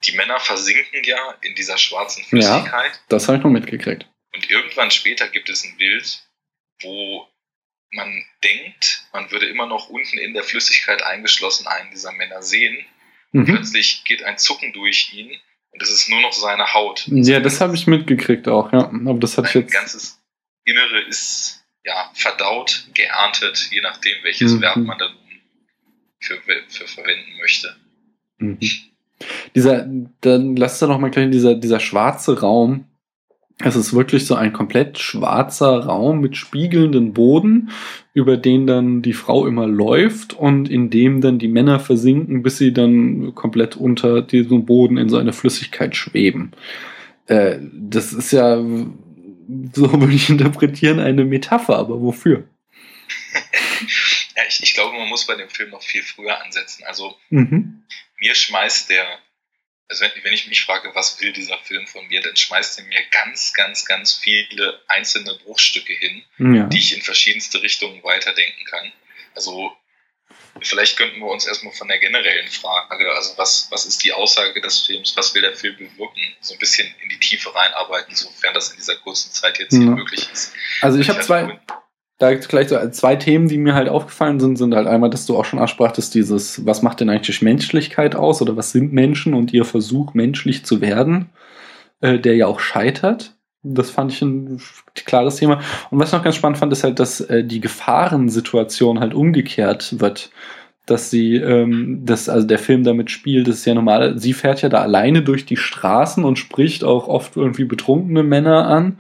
Die 0.05 0.13
Männer 0.13 0.39
versinken 0.39 1.03
ja 1.05 1.35
in 1.43 1.55
dieser 1.55 1.77
schwarzen 1.77 2.25
Flüssigkeit. 2.25 2.93
Ja, 2.93 3.01
das 3.09 3.27
habe 3.27 3.39
ich 3.39 3.45
noch 3.45 3.51
mitgekriegt. 3.51 4.07
Und 4.35 4.51
irgendwann 4.51 4.91
später 4.91 5.29
gibt 5.29 5.49
es 5.49 5.65
ein 5.65 5.77
Bild, 5.77 6.23
wo 6.81 7.27
man 7.91 8.25
denkt, 8.45 9.07
man 9.13 9.31
würde 9.31 9.47
immer 9.47 9.67
noch 9.67 9.89
unten 9.89 10.19
in 10.19 10.35
der 10.35 10.45
Flüssigkeit 10.45 11.03
eingeschlossen 11.03 11.67
einen 11.67 11.91
dieser 11.91 12.13
Männer 12.13 12.43
sehen. 12.43 12.85
Mhm. 13.33 13.47
Plötzlich 13.47 14.05
geht 14.05 14.23
ein 14.23 14.39
Zucken 14.39 14.73
durch 14.73 15.13
ihn 15.13 15.31
und 15.71 15.83
es 15.83 15.91
ist 15.91 16.09
nur 16.09 16.21
noch 16.21 16.33
seine 16.33 16.75
Haut. 16.75 17.07
Ja, 17.09 17.41
das 17.41 17.61
habe 17.61 17.75
ich 17.75 17.87
mitgekriegt 17.87 18.49
auch, 18.49 18.73
ja. 18.73 18.91
Aber 18.91 19.19
das 19.19 19.39
ich 19.39 19.55
jetzt. 19.55 19.73
Ganzes 19.73 20.21
Innere 20.65 21.01
ist 21.09 21.65
ja 21.85 22.11
verdaut, 22.15 22.89
geerntet, 22.95 23.69
je 23.71 23.81
nachdem, 23.81 24.23
welches 24.23 24.53
mhm. 24.53 24.61
Verb 24.61 24.77
man 24.77 24.99
dann 24.99 25.17
für, 26.21 26.41
für 26.69 26.87
verwenden 26.87 27.37
möchte. 27.39 27.77
Mhm. 28.39 28.59
Dieser, 29.55 29.89
dann 30.21 30.57
lass 30.57 30.79
doch 30.79 30.89
noch 30.89 30.99
mal 30.99 31.11
gleich 31.11 31.31
dieser, 31.31 31.55
dieser 31.55 31.81
schwarze 31.81 32.41
Raum, 32.41 32.85
es 33.61 33.75
ist 33.75 33.93
wirklich 33.93 34.25
so 34.25 34.37
ein 34.37 34.53
komplett 34.53 34.99
schwarzer 34.99 35.85
Raum 35.85 36.21
mit 36.21 36.37
spiegelnden 36.37 37.13
Boden, 37.13 37.71
über 38.15 38.37
den 38.37 38.69
dann 38.69 39.03
die 39.03 39.13
Frau 39.13 39.49
immer 39.49 39.67
läuft 39.67 40.33
und 40.33 40.71
in 40.71 40.91
dem 40.91 41.21
dann 41.21 41.41
die 41.41 41.49
Männer 41.49 41.81
versinken, 41.81 42.43
bis 42.43 42.59
sie 42.59 42.73
dann 42.73 43.35
komplett 43.35 43.77
unter 43.77 44.23
diesem 44.23 44.65
Boden 44.65 44.97
in 44.97 45.09
so 45.09 45.17
eine 45.17 45.33
Flüssigkeit 45.33 45.97
schweben. 45.97 46.53
Äh, 47.27 47.59
das 47.73 48.13
ist 48.13 48.31
ja, 48.31 48.59
so 48.59 50.01
würde 50.01 50.15
ich 50.15 50.31
interpretieren, 50.31 51.01
eine 51.01 51.25
Metapher, 51.25 51.79
aber 51.79 52.01
wofür? 52.01 52.45
ja, 54.37 54.43
ich, 54.49 54.63
ich 54.63 54.75
glaube, 54.75 54.97
man 54.97 55.09
muss 55.09 55.27
bei 55.27 55.35
dem 55.35 55.49
Film 55.49 55.71
noch 55.71 55.83
viel 55.83 56.03
früher 56.03 56.41
ansetzen. 56.45 56.85
Also 56.87 57.17
mhm. 57.31 57.83
Mir 58.19 58.35
schmeißt 58.35 58.91
der 58.91 59.21
also 59.89 60.05
wenn, 60.05 60.11
wenn, 60.23 60.35
ich 60.35 60.47
mich 60.47 60.65
frage, 60.65 60.95
was 60.95 61.21
will 61.21 61.33
dieser 61.33 61.59
Film 61.59 61.87
von 61.87 62.07
mir, 62.09 62.21
dann 62.21 62.37
schmeißt 62.37 62.79
er 62.79 62.85
mir 62.85 63.01
ganz, 63.11 63.55
ganz, 63.55 63.87
ganz 63.87 64.13
viele 64.13 64.83
einzelne 64.87 65.35
Bruchstücke 65.45 65.95
hin, 65.95 66.23
ja. 66.39 66.65
die 66.65 66.79
ich 66.79 66.95
in 66.95 67.03
verschiedenste 67.03 67.63
Richtungen 67.63 68.03
weiterdenken 68.05 68.65
kann. 68.67 68.93
Also 69.35 69.73
vielleicht 70.61 70.99
könnten 70.99 71.21
wir 71.21 71.29
uns 71.29 71.47
erstmal 71.47 71.73
von 71.73 71.89
der 71.89 71.99
generellen 71.99 72.49
Frage, 72.49 73.11
also 73.13 73.39
was, 73.39 73.69
was 73.71 73.87
ist 73.87 74.05
die 74.05 74.13
Aussage 74.13 74.61
des 74.61 74.81
Films, 74.81 75.17
was 75.17 75.35
will 75.35 75.43
der 75.43 75.57
Film 75.57 75.77
bewirken, 75.77 76.37
so 76.41 76.53
ein 76.53 76.59
bisschen 76.59 76.95
in 77.03 77.09
die 77.09 77.19
Tiefe 77.19 77.55
reinarbeiten, 77.55 78.15
sofern 78.15 78.53
das 78.53 78.71
in 78.71 78.77
dieser 78.77 78.97
kurzen 78.97 79.33
Zeit 79.33 79.59
jetzt 79.59 79.73
ja. 79.73 79.79
hier 79.79 79.91
möglich 79.91 80.29
ist. 80.31 80.53
Also 80.83 80.99
ich 80.99 81.09
habe 81.09 81.21
zwei, 81.21 81.59
da 82.19 82.35
gleich 82.35 82.69
so 82.69 82.77
zwei 82.91 83.15
Themen, 83.15 83.49
die 83.49 83.59
mir 83.59 83.75
halt 83.75 83.89
aufgefallen 83.89 84.41
sind, 84.41 84.57
sind 84.57 84.75
halt 84.75 84.89
einmal, 84.89 85.09
dass 85.09 85.25
du 85.27 85.37
auch 85.37 85.45
schon 85.45 85.61
ansprachtest, 85.61 86.15
dieses, 86.15 86.67
was 86.67 86.83
macht 86.83 87.01
denn 87.01 87.11
eigentlich 87.11 87.43
Menschlichkeit 87.43 88.17
aus 88.17 88.43
oder 88.43 88.57
was 88.57 88.73
sind 88.73 88.93
Menschen 88.93 89.35
und 89.35 89.53
ihr 89.53 89.65
Versuch, 89.65 90.15
menschlich 90.15 90.65
zu 90.65 90.81
werden, 90.81 91.31
äh, 92.01 92.19
der 92.19 92.35
ja 92.35 92.49
auch 92.49 92.59
scheitert. 92.59 93.37
Das 93.63 93.91
fand 93.91 94.13
ich 94.13 94.23
ein 94.23 94.61
klares 94.95 95.37
Thema. 95.37 95.61
Und 95.91 96.01
was 96.01 96.09
ich 96.09 96.13
noch 96.13 96.25
ganz 96.25 96.37
spannend 96.37 96.59
fand, 96.59 96.73
ist 96.73 96.85
halt, 96.85 96.99
dass 96.99 97.21
äh, 97.21 97.45
die 97.45 97.61
Gefahrensituation 97.61 98.99
halt 98.99 99.15
umgekehrt 99.15 100.01
wird. 100.01 100.31
Dass 100.87 101.11
sie, 101.11 101.37
ähm, 101.37 102.01
dass 102.05 102.29
also 102.31 102.47
der 102.47 102.59
Film 102.59 102.83
damit 102.83 103.11
spielt, 103.11 103.47
das 103.47 103.57
ist 103.57 103.67
ja 103.67 103.75
normal, 103.75 104.19
sie 104.19 104.33
fährt 104.33 104.63
ja 104.63 104.71
da 104.71 104.81
alleine 104.81 105.23
durch 105.23 105.45
die 105.45 105.59
Straßen 105.59 106.25
und 106.25 106.39
spricht 106.39 106.83
auch 106.83 107.09
oft 107.09 107.37
irgendwie 107.37 107.65
betrunkene 107.65 108.23
Männer 108.23 108.67
an 108.67 108.99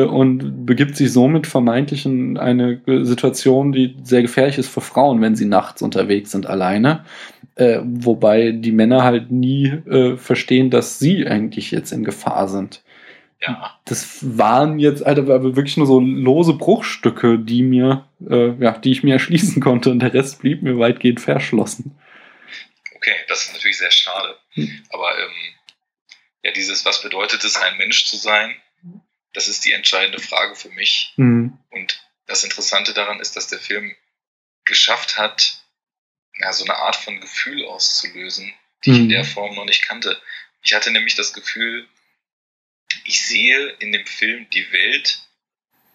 und 0.00 0.64
begibt 0.64 0.96
sich 0.96 1.12
somit 1.12 1.46
vermeintlich 1.46 2.06
in 2.06 2.38
eine 2.38 2.80
Situation, 2.86 3.72
die 3.72 3.96
sehr 4.02 4.22
gefährlich 4.22 4.58
ist 4.58 4.68
für 4.68 4.80
Frauen, 4.80 5.20
wenn 5.20 5.36
sie 5.36 5.44
nachts 5.44 5.82
unterwegs 5.82 6.30
sind 6.30 6.46
alleine. 6.46 7.04
Äh, 7.54 7.80
wobei 7.82 8.52
die 8.52 8.72
Männer 8.72 9.02
halt 9.02 9.30
nie 9.30 9.66
äh, 9.66 10.16
verstehen, 10.16 10.70
dass 10.70 10.98
sie 10.98 11.26
eigentlich 11.26 11.70
jetzt 11.70 11.92
in 11.92 12.04
Gefahr 12.04 12.48
sind. 12.48 12.82
Ja. 13.46 13.78
Das 13.84 14.18
waren 14.22 14.78
jetzt 14.78 15.04
also 15.04 15.26
wirklich 15.26 15.76
nur 15.76 15.86
so 15.86 16.00
lose 16.00 16.54
Bruchstücke, 16.54 17.38
die 17.38 17.62
mir, 17.62 18.06
äh, 18.28 18.52
ja, 18.52 18.78
die 18.78 18.92
ich 18.92 19.02
mir 19.02 19.12
erschließen 19.14 19.60
konnte 19.60 19.90
und 19.90 19.98
der 19.98 20.14
Rest 20.14 20.40
blieb 20.40 20.62
mir 20.62 20.78
weitgehend 20.78 21.20
verschlossen. 21.20 21.98
Okay, 22.94 23.14
das 23.28 23.46
ist 23.46 23.52
natürlich 23.52 23.78
sehr 23.78 23.90
schade. 23.90 24.36
Hm. 24.52 24.70
Aber 24.90 25.10
ähm, 25.18 25.32
ja, 26.44 26.52
dieses, 26.52 26.84
was 26.86 27.02
bedeutet 27.02 27.44
es, 27.44 27.60
ein 27.60 27.76
Mensch 27.78 28.06
zu 28.06 28.16
sein? 28.16 28.54
Das 29.32 29.48
ist 29.48 29.64
die 29.64 29.72
entscheidende 29.72 30.20
Frage 30.20 30.54
für 30.54 30.70
mich. 30.70 31.14
Mhm. 31.16 31.58
Und 31.70 32.02
das 32.26 32.44
Interessante 32.44 32.92
daran 32.92 33.20
ist, 33.20 33.36
dass 33.36 33.48
der 33.48 33.58
Film 33.58 33.94
geschafft 34.64 35.18
hat, 35.18 35.62
ja, 36.38 36.52
so 36.52 36.64
eine 36.64 36.76
Art 36.76 36.96
von 36.96 37.20
Gefühl 37.20 37.64
auszulösen, 37.66 38.52
die 38.84 38.90
mhm. 38.90 38.96
ich 38.96 39.02
in 39.02 39.08
der 39.08 39.24
Form 39.24 39.54
noch 39.54 39.64
nicht 39.64 39.82
kannte. 39.82 40.20
Ich 40.62 40.74
hatte 40.74 40.90
nämlich 40.90 41.14
das 41.14 41.32
Gefühl, 41.32 41.88
ich 43.04 43.26
sehe 43.26 43.68
in 43.80 43.92
dem 43.92 44.06
Film 44.06 44.48
die 44.50 44.70
Welt 44.72 45.20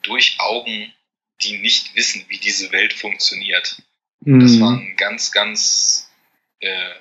durch 0.02 0.40
Augen, 0.40 0.94
die 1.42 1.58
nicht 1.58 1.96
wissen, 1.96 2.26
wie 2.28 2.38
diese 2.38 2.72
Welt 2.72 2.94
funktioniert. 2.94 3.82
Mhm. 4.22 4.40
Das 4.40 4.60
war 4.60 4.78
ein 4.78 4.96
ganz, 4.98 5.32
ganz, 5.32 6.10
äh, 6.60 6.94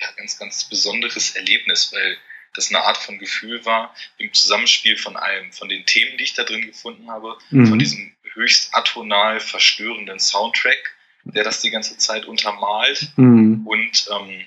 ja, 0.00 0.10
ganz, 0.16 0.38
ganz 0.38 0.64
besonderes 0.64 1.36
Erlebnis, 1.36 1.92
weil 1.92 2.18
das 2.54 2.68
eine 2.68 2.84
Art 2.84 2.98
von 2.98 3.18
Gefühl 3.18 3.64
war, 3.64 3.94
im 4.18 4.32
Zusammenspiel 4.32 4.96
von 4.96 5.16
allem, 5.16 5.52
von 5.52 5.68
den 5.68 5.86
Themen, 5.86 6.16
die 6.18 6.24
ich 6.24 6.34
da 6.34 6.44
drin 6.44 6.66
gefunden 6.66 7.10
habe, 7.10 7.38
mhm. 7.50 7.66
von 7.66 7.78
diesem 7.78 8.14
höchst 8.34 8.74
atonal 8.74 9.40
verstörenden 9.40 10.18
Soundtrack, 10.18 10.94
der 11.24 11.44
das 11.44 11.60
die 11.60 11.70
ganze 11.70 11.96
Zeit 11.98 12.26
untermalt 12.26 13.12
mhm. 13.16 13.66
und 13.66 14.08
ähm, 14.10 14.46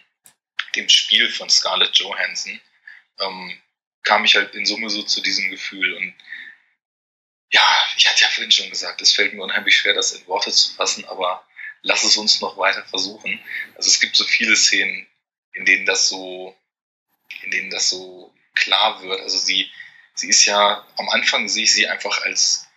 dem 0.75 0.89
Spiel 0.89 1.29
von 1.29 1.49
Scarlett 1.49 1.95
Johansson, 1.97 2.59
ähm, 3.19 3.57
kam 4.03 4.25
ich 4.25 4.35
halt 4.35 4.53
in 4.55 4.65
Summe 4.65 4.89
so 4.89 5.03
zu 5.03 5.21
diesem 5.21 5.49
Gefühl 5.49 5.93
und 5.93 6.13
ja, 7.51 7.85
ich 7.95 8.09
hatte 8.09 8.21
ja 8.21 8.27
vorhin 8.27 8.51
schon 8.51 8.69
gesagt, 8.69 9.01
es 9.01 9.13
fällt 9.13 9.33
mir 9.33 9.43
unheimlich 9.43 9.77
schwer, 9.77 9.93
das 9.93 10.11
in 10.11 10.27
Worte 10.27 10.51
zu 10.51 10.73
fassen, 10.73 11.05
aber 11.05 11.45
lass 11.83 12.03
es 12.03 12.17
uns 12.17 12.41
noch 12.41 12.57
weiter 12.57 12.83
versuchen. 12.85 13.39
Also 13.75 13.87
es 13.87 13.99
gibt 13.99 14.15
so 14.15 14.25
viele 14.25 14.55
Szenen, 14.55 15.07
in 15.53 15.63
denen 15.65 15.85
das 15.85 16.09
so 16.09 16.57
in 17.45 17.51
denen 17.51 17.69
das 17.69 17.89
so 17.89 18.33
klar 18.53 19.01
wird. 19.01 19.21
Also 19.21 19.37
sie, 19.37 19.69
sie 20.13 20.29
ist 20.29 20.45
ja, 20.45 20.85
am 20.97 21.09
Anfang 21.09 21.47
sehe 21.47 21.63
ich 21.63 21.73
sie 21.73 21.87
einfach 21.87 22.21
als 22.23 22.67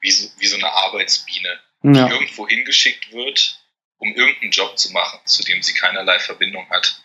wie 0.00 0.10
so, 0.10 0.28
wie 0.38 0.46
so 0.46 0.56
eine 0.56 0.70
Arbeitsbiene, 0.70 1.60
die 1.82 1.98
irgendwo 1.98 2.46
hingeschickt 2.48 3.12
wird, 3.12 3.60
um 3.98 4.14
irgendeinen 4.14 4.52
Job 4.52 4.78
zu 4.78 4.92
machen, 4.92 5.18
zu 5.24 5.42
dem 5.42 5.62
sie 5.62 5.74
keinerlei 5.74 6.18
Verbindung 6.18 6.68
hat. 6.70 7.02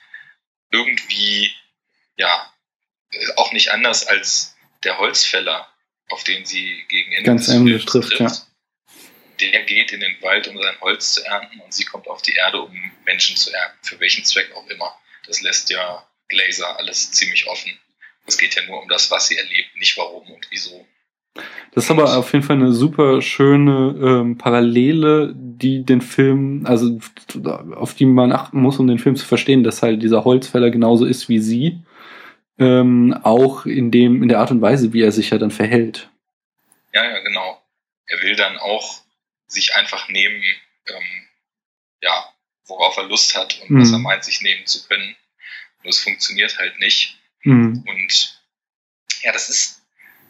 Irgendwie, 0.71 1.53
ja, 2.17 2.53
auch 3.37 3.51
nicht 3.53 3.71
anders 3.71 4.05
als 4.05 4.55
der 4.83 4.97
Holzfäller, 4.97 5.67
auf 6.09 6.23
den 6.23 6.45
sie 6.45 6.85
gegen 6.89 7.11
Ende 7.13 7.29
Ganz 7.29 7.45
des 7.45 7.55
Films 7.55 7.85
trifft, 7.85 8.19
ja. 8.19 8.31
Der 9.39 9.63
geht 9.63 9.93
in 9.93 10.01
den 10.01 10.21
Wald, 10.21 10.49
um 10.49 10.61
sein 10.61 10.79
Holz 10.81 11.13
zu 11.13 11.25
ernten 11.25 11.61
und 11.61 11.73
sie 11.73 11.85
kommt 11.85 12.09
auf 12.09 12.21
die 12.21 12.33
Erde, 12.33 12.61
um 12.61 12.91
Menschen 13.05 13.37
zu 13.37 13.53
ernten, 13.53 13.77
für 13.81 13.99
welchen 14.01 14.25
Zweck 14.25 14.53
auch 14.53 14.67
immer. 14.67 14.99
Das 15.25 15.39
lässt 15.39 15.69
ja 15.69 16.05
Glazer 16.29 16.77
alles 16.79 17.11
ziemlich 17.11 17.47
offen. 17.47 17.71
Es 18.25 18.37
geht 18.37 18.55
ja 18.55 18.63
nur 18.65 18.81
um 18.81 18.87
das, 18.87 19.09
was 19.11 19.27
sie 19.27 19.37
erlebt, 19.37 19.75
nicht 19.77 19.97
warum 19.97 20.29
und 20.29 20.47
wieso. 20.51 20.85
Das 21.73 21.85
ist 21.85 21.91
aber 21.91 22.17
auf 22.17 22.33
jeden 22.33 22.43
Fall 22.45 22.57
eine 22.57 22.73
super 22.73 23.21
schöne 23.21 23.95
ähm, 24.01 24.37
Parallele, 24.37 25.33
die 25.35 25.83
den 25.83 26.01
Film, 26.01 26.65
also 26.65 26.99
auf 27.75 27.93
die 27.93 28.05
man 28.05 28.31
achten 28.31 28.59
muss, 28.61 28.79
um 28.79 28.87
den 28.87 28.99
Film 28.99 29.15
zu 29.15 29.25
verstehen, 29.25 29.63
dass 29.63 29.81
halt 29.81 30.01
dieser 30.01 30.25
Holzfäller 30.25 30.69
genauso 30.71 31.05
ist 31.05 31.29
wie 31.29 31.39
sie. 31.39 31.79
Ähm, 32.57 33.17
auch 33.23 33.65
in 33.65 33.89
dem, 33.89 34.21
in 34.21 34.27
der 34.29 34.39
Art 34.39 34.51
und 34.51 34.61
Weise, 34.61 34.91
wie 34.91 35.01
er 35.01 35.11
sich 35.11 35.29
ja 35.29 35.37
dann 35.37 35.51
verhält. 35.51 36.09
Ja, 36.93 37.03
ja, 37.05 37.19
genau. 37.19 37.61
Er 38.07 38.21
will 38.21 38.35
dann 38.35 38.57
auch 38.57 39.01
sich 39.47 39.75
einfach 39.75 40.09
nehmen, 40.09 40.43
ähm, 40.87 41.27
ja, 42.01 42.25
worauf 42.67 42.97
er 42.97 43.03
Lust 43.05 43.37
hat 43.37 43.61
und 43.61 43.69
Mhm. 43.71 43.81
was 43.81 43.91
er 43.91 43.99
meint, 43.99 44.23
sich 44.23 44.41
nehmen 44.41 44.65
zu 44.65 44.85
können. 44.87 45.15
Nur 45.83 45.89
es 45.89 45.99
funktioniert 45.99 46.57
halt 46.57 46.79
nicht. 46.79 47.17
Mhm. 47.43 47.83
Und 47.87 48.41
ja, 49.21 49.31
das 49.31 49.49
ist, 49.49 49.81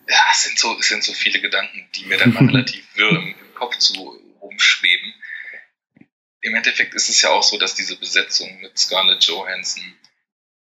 ja, 0.08 0.22
es 0.32 0.44
sind 0.44 0.60
so, 0.60 0.78
es 0.80 0.88
sind 0.90 1.04
so 1.04 1.14
viele 1.14 1.40
Gedanken, 1.42 1.88
die 1.96 2.06
mir 2.06 2.18
dann 2.18 2.34
mal 2.34 2.46
relativ 2.48 2.86
wirr 2.96 3.10
im, 3.10 3.36
im 3.40 3.54
Kopf 3.56 3.78
zu 3.78 3.94
rumschweben. 4.42 5.14
Im 6.42 6.56
Endeffekt 6.56 6.94
ist 6.94 7.10
es 7.10 7.22
ja 7.22 7.30
auch 7.30 7.44
so, 7.44 7.58
dass 7.58 7.76
diese 7.76 7.98
Besetzung 7.98 8.62
mit 8.62 8.78
Scarlett 8.78 9.24
Johansson 9.26 9.84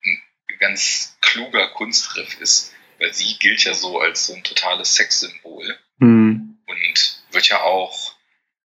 ein 0.04 0.22
ganz 0.58 1.18
kluger 1.20 1.68
Kunstgriff 1.68 2.40
ist, 2.40 2.72
weil 2.98 3.12
sie 3.12 3.36
gilt 3.38 3.64
ja 3.64 3.74
so 3.74 4.00
als 4.00 4.26
so 4.26 4.34
ein 4.34 4.44
totales 4.44 4.94
Sexsymbol 4.94 5.78
Mhm. 5.98 6.58
und 6.66 7.22
wird 7.30 7.48
ja 7.48 7.62
auch 7.62 8.14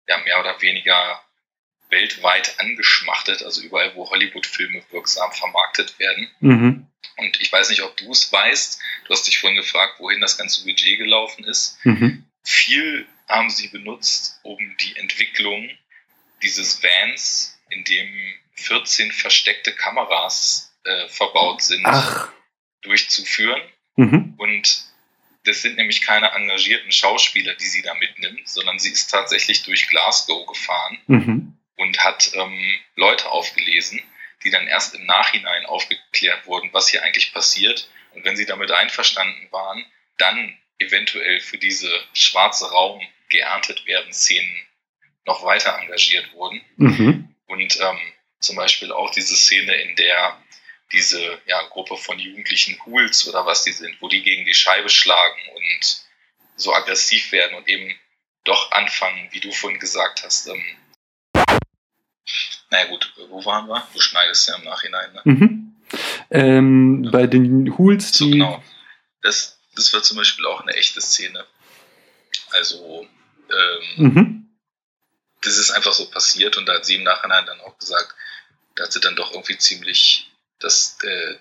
ja, 0.06 0.18
mehr 0.18 0.38
oder 0.40 0.60
weniger 0.62 1.20
weltweit 1.90 2.58
angeschmachtet, 2.58 3.42
also 3.42 3.62
überall, 3.62 3.94
wo 3.94 4.10
Hollywood-Filme 4.10 4.82
wirksam 4.90 5.32
vermarktet 5.32 5.98
werden. 5.98 6.28
Mhm. 6.40 6.86
Und 7.16 7.40
ich 7.40 7.50
weiß 7.50 7.70
nicht, 7.70 7.82
ob 7.82 7.96
du 7.96 8.10
es 8.10 8.32
weißt. 8.32 8.80
Du 9.04 9.10
hast 9.10 9.26
dich 9.26 9.38
vorhin 9.38 9.56
gefragt, 9.56 9.94
wohin 9.98 10.20
das 10.20 10.36
ganze 10.36 10.64
Budget 10.64 10.98
gelaufen 10.98 11.44
ist. 11.44 11.78
Mhm. 11.84 12.24
Viel 12.42 13.06
haben 13.28 13.50
sie 13.50 13.68
benutzt, 13.68 14.38
um 14.42 14.58
die 14.80 14.96
Entwicklung 14.96 15.70
dieses 16.42 16.82
Vans, 16.82 17.58
in 17.70 17.84
dem 17.84 18.34
14 18.54 19.12
versteckte 19.12 19.72
Kameras 19.72 20.76
äh, 20.84 21.08
verbaut 21.08 21.62
sind, 21.62 21.84
Ach. 21.84 22.30
durchzuführen. 22.82 23.60
Mhm. 23.96 24.34
Und 24.36 24.84
das 25.44 25.62
sind 25.62 25.76
nämlich 25.76 26.02
keine 26.02 26.30
engagierten 26.32 26.92
Schauspieler, 26.92 27.54
die 27.54 27.66
sie 27.66 27.82
da 27.82 27.94
mitnimmt, 27.94 28.48
sondern 28.48 28.78
sie 28.78 28.90
ist 28.90 29.08
tatsächlich 29.08 29.62
durch 29.62 29.88
Glasgow 29.88 30.46
gefahren 30.46 30.98
Mhm. 31.06 31.58
Und 31.76 32.02
hat 32.04 32.30
ähm, 32.34 32.80
Leute 32.94 33.30
aufgelesen, 33.30 34.02
die 34.44 34.50
dann 34.50 34.66
erst 34.66 34.94
im 34.94 35.06
Nachhinein 35.06 35.66
aufgeklärt 35.66 36.46
wurden, 36.46 36.72
was 36.72 36.88
hier 36.88 37.02
eigentlich 37.02 37.32
passiert. 37.32 37.88
Und 38.14 38.24
wenn 38.24 38.36
sie 38.36 38.46
damit 38.46 38.70
einverstanden 38.70 39.50
waren, 39.50 39.84
dann 40.18 40.56
eventuell 40.78 41.40
für 41.40 41.58
diese 41.58 41.90
schwarze 42.12 42.70
Raum 42.70 43.00
geerntet 43.28 43.86
werden 43.86 44.12
Szenen 44.12 44.66
noch 45.24 45.44
weiter 45.44 45.76
engagiert 45.78 46.32
wurden. 46.32 46.62
Mhm. 46.76 47.34
Und 47.46 47.80
ähm, 47.80 47.98
zum 48.40 48.56
Beispiel 48.56 48.92
auch 48.92 49.10
diese 49.10 49.36
Szene, 49.36 49.74
in 49.74 49.96
der 49.96 50.40
diese 50.92 51.40
ja, 51.46 51.60
Gruppe 51.68 51.96
von 51.96 52.18
jugendlichen 52.18 52.78
Hools 52.84 53.26
oder 53.28 53.44
was 53.44 53.64
die 53.64 53.72
sind, 53.72 54.00
wo 54.00 54.08
die 54.08 54.22
gegen 54.22 54.44
die 54.44 54.54
Scheibe 54.54 54.88
schlagen 54.88 55.40
und 55.54 56.06
so 56.54 56.72
aggressiv 56.72 57.32
werden 57.32 57.56
und 57.56 57.68
eben 57.68 57.98
doch 58.44 58.70
anfangen, 58.70 59.28
wie 59.32 59.40
du 59.40 59.50
vorhin 59.50 59.80
gesagt 59.80 60.22
hast. 60.22 60.46
Ähm, 60.46 60.64
naja 62.70 62.86
gut, 62.86 63.12
wo 63.28 63.44
waren 63.44 63.68
wir? 63.68 63.86
Du 63.94 64.00
schneidest 64.00 64.48
ja 64.48 64.56
im 64.56 64.64
Nachhinein. 64.64 65.12
Ne? 65.12 65.20
Mhm. 65.24 65.76
Ähm, 66.30 67.08
bei 67.12 67.26
den 67.26 67.76
Hools, 67.78 68.12
So 68.12 68.24
die. 68.24 68.32
genau. 68.32 68.62
Das, 69.22 69.58
das 69.74 69.92
war 69.92 70.02
zum 70.02 70.16
Beispiel 70.16 70.44
auch 70.46 70.60
eine 70.62 70.74
echte 70.74 71.00
Szene. 71.00 71.44
Also 72.50 73.06
ähm, 73.50 74.04
Mhm. 74.04 74.48
das 75.42 75.56
ist 75.58 75.70
einfach 75.70 75.92
so 75.92 76.06
passiert 76.10 76.56
und 76.56 76.66
da 76.66 76.74
hat 76.74 76.84
sie 76.86 76.96
im 76.96 77.04
Nachhinein 77.04 77.46
dann 77.46 77.60
auch 77.60 77.78
gesagt, 77.78 78.14
da 78.74 78.84
hat 78.84 78.92
sie 78.92 79.00
dann 79.00 79.16
doch 79.16 79.32
irgendwie 79.32 79.56
ziemlich 79.58 80.30
das, 80.58 80.98
äh, 81.04 81.36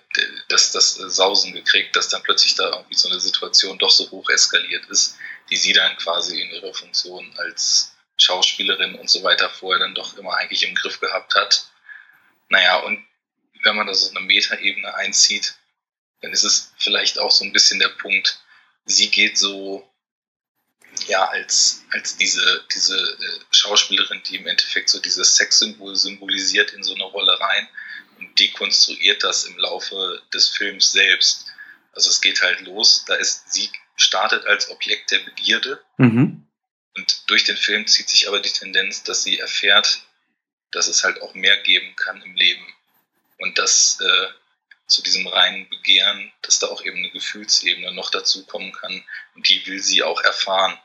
das, 0.48 0.70
das 0.72 1.00
äh, 1.00 1.08
Sausen 1.10 1.54
gekriegt, 1.54 1.96
dass 1.96 2.08
dann 2.08 2.22
plötzlich 2.22 2.54
da 2.54 2.70
irgendwie 2.70 2.94
so 2.94 3.08
eine 3.08 3.18
Situation 3.18 3.78
doch 3.78 3.90
so 3.90 4.10
hoch 4.10 4.28
eskaliert 4.30 4.84
ist, 4.86 5.16
die 5.50 5.56
sie 5.56 5.72
dann 5.72 5.96
quasi 5.96 6.40
in 6.40 6.50
ihrer 6.50 6.74
Funktion 6.74 7.32
als 7.38 7.95
Schauspielerin 8.16 8.94
und 8.94 9.10
so 9.10 9.22
weiter 9.22 9.50
vorher 9.50 9.80
dann 9.80 9.94
doch 9.94 10.16
immer 10.16 10.36
eigentlich 10.36 10.66
im 10.66 10.74
Griff 10.74 11.00
gehabt 11.00 11.34
hat. 11.34 11.68
Naja, 12.48 12.78
und 12.78 13.04
wenn 13.62 13.76
man 13.76 13.86
da 13.86 13.94
so 13.94 14.10
eine 14.10 14.20
Metaebene 14.20 14.94
einzieht, 14.94 15.56
dann 16.22 16.32
ist 16.32 16.44
es 16.44 16.72
vielleicht 16.78 17.18
auch 17.18 17.30
so 17.30 17.44
ein 17.44 17.52
bisschen 17.52 17.78
der 17.78 17.88
Punkt, 17.88 18.40
sie 18.84 19.10
geht 19.10 19.36
so 19.36 19.88
ja 21.08 21.24
als, 21.26 21.84
als 21.92 22.16
diese, 22.16 22.64
diese 22.74 22.96
äh, 22.96 23.40
Schauspielerin, 23.50 24.22
die 24.26 24.36
im 24.36 24.46
Endeffekt 24.46 24.88
so 24.88 25.00
dieses 25.00 25.36
Sexsymbol 25.36 25.94
symbolisiert 25.94 26.72
in 26.72 26.82
so 26.82 26.94
eine 26.94 27.04
Rolle 27.04 27.38
rein 27.38 27.68
und 28.18 28.38
dekonstruiert 28.38 29.22
das 29.22 29.44
im 29.44 29.58
Laufe 29.58 30.22
des 30.32 30.48
Films 30.48 30.92
selbst. 30.92 31.46
Also 31.92 32.08
es 32.08 32.20
geht 32.20 32.40
halt 32.40 32.60
los, 32.62 33.04
da 33.06 33.14
ist 33.14 33.52
sie 33.52 33.70
startet 33.96 34.46
als 34.46 34.70
Objekt 34.70 35.10
der 35.10 35.18
Begierde 35.20 35.82
Mhm. 35.98 36.45
Und 36.96 37.30
durch 37.30 37.44
den 37.44 37.56
Film 37.56 37.86
zieht 37.86 38.08
sich 38.08 38.26
aber 38.28 38.40
die 38.40 38.52
Tendenz, 38.52 39.02
dass 39.02 39.22
sie 39.22 39.38
erfährt, 39.38 40.00
dass 40.70 40.88
es 40.88 41.04
halt 41.04 41.20
auch 41.22 41.34
mehr 41.34 41.56
geben 41.58 41.94
kann 41.96 42.20
im 42.22 42.34
Leben 42.34 42.66
und 43.38 43.58
dass 43.58 44.00
äh, 44.00 44.28
zu 44.86 45.02
diesem 45.02 45.26
reinen 45.26 45.68
Begehren, 45.68 46.32
dass 46.42 46.58
da 46.58 46.68
auch 46.68 46.82
eben 46.84 46.98
eine 46.98 47.10
Gefühlsebene 47.10 47.92
noch 47.92 48.10
dazu 48.10 48.46
kommen 48.46 48.72
kann 48.72 49.04
und 49.34 49.48
die 49.48 49.66
will 49.66 49.82
sie 49.82 50.02
auch 50.02 50.20
erfahren. 50.22 50.78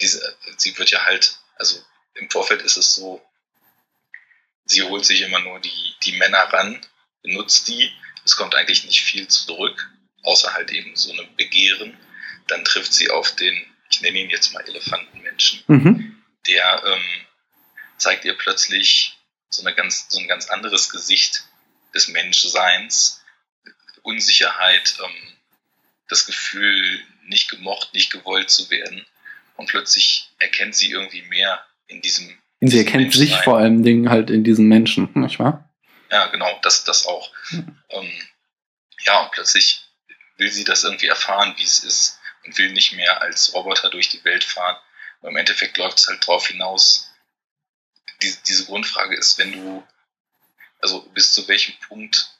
Diese, 0.00 0.36
sie 0.56 0.76
wird 0.78 0.90
ja 0.90 1.04
halt, 1.04 1.38
also 1.56 1.82
im 2.14 2.30
Vorfeld 2.30 2.62
ist 2.62 2.76
es 2.76 2.94
so, 2.94 3.24
sie 4.64 4.82
holt 4.82 5.04
sich 5.04 5.22
immer 5.22 5.38
nur 5.40 5.60
die, 5.60 5.94
die 6.02 6.12
Männer 6.12 6.42
ran, 6.52 6.84
benutzt 7.22 7.68
die, 7.68 7.92
es 8.24 8.36
kommt 8.36 8.54
eigentlich 8.54 8.84
nicht 8.84 9.02
viel 9.02 9.28
zurück, 9.28 9.90
außer 10.22 10.52
halt 10.52 10.72
eben 10.72 10.96
so 10.96 11.12
eine 11.12 11.24
Begehren. 11.24 11.96
Dann 12.48 12.64
trifft 12.64 12.92
sie 12.92 13.10
auf 13.10 13.34
den, 13.36 13.75
ich 13.96 14.02
nenne 14.02 14.18
ihn 14.18 14.30
jetzt 14.30 14.52
mal 14.52 14.62
Elefantenmenschen, 14.68 15.62
Mhm. 15.68 16.22
der 16.46 16.82
ähm, 16.84 17.26
zeigt 17.96 18.24
ihr 18.26 18.34
plötzlich 18.34 19.16
so, 19.48 19.62
eine 19.62 19.74
ganz, 19.74 20.06
so 20.10 20.20
ein 20.20 20.28
ganz 20.28 20.48
anderes 20.50 20.90
Gesicht 20.90 21.44
des 21.94 22.08
Menschseins, 22.08 23.22
Unsicherheit, 24.02 24.98
ähm, 25.02 25.36
das 26.08 26.26
Gefühl, 26.26 27.00
nicht 27.24 27.50
gemocht, 27.50 27.94
nicht 27.94 28.12
gewollt 28.12 28.50
zu 28.50 28.70
werden. 28.70 29.04
Und 29.56 29.68
plötzlich 29.68 30.28
erkennt 30.38 30.76
sie 30.76 30.90
irgendwie 30.90 31.22
mehr 31.22 31.64
in 31.86 32.02
diesem. 32.02 32.28
Sie 32.60 32.66
diesem 32.68 32.86
erkennt 32.86 33.14
sich 33.14 33.34
vor 33.38 33.56
allem 33.56 33.82
Dingen 33.82 34.10
halt 34.10 34.28
in 34.28 34.44
diesen 34.44 34.66
Menschen, 34.66 35.08
nicht 35.14 35.38
wahr? 35.38 35.68
Ja, 36.10 36.26
genau, 36.26 36.58
das, 36.62 36.84
das 36.84 37.06
auch. 37.06 37.32
Mhm. 37.50 37.78
Ähm, 37.88 38.12
ja, 39.04 39.22
und 39.22 39.32
plötzlich 39.32 39.88
will 40.36 40.50
sie 40.50 40.64
das 40.64 40.84
irgendwie 40.84 41.06
erfahren, 41.06 41.54
wie 41.56 41.64
es 41.64 41.80
ist 41.80 42.15
und 42.46 42.56
will 42.58 42.72
nicht 42.72 42.92
mehr 42.92 43.22
als 43.22 43.52
Roboter 43.54 43.90
durch 43.90 44.08
die 44.08 44.24
Welt 44.24 44.44
fahren. 44.44 44.76
Aber 45.20 45.30
im 45.30 45.36
Endeffekt 45.36 45.76
läuft 45.78 45.98
es 45.98 46.06
halt 46.08 46.26
drauf 46.26 46.46
hinaus. 46.46 47.10
Die, 48.22 48.34
diese 48.46 48.66
Grundfrage 48.66 49.16
ist, 49.16 49.38
wenn 49.38 49.52
du, 49.52 49.86
also 50.80 51.02
bis 51.10 51.32
zu 51.34 51.46
welchem 51.48 51.74
Punkt 51.88 52.30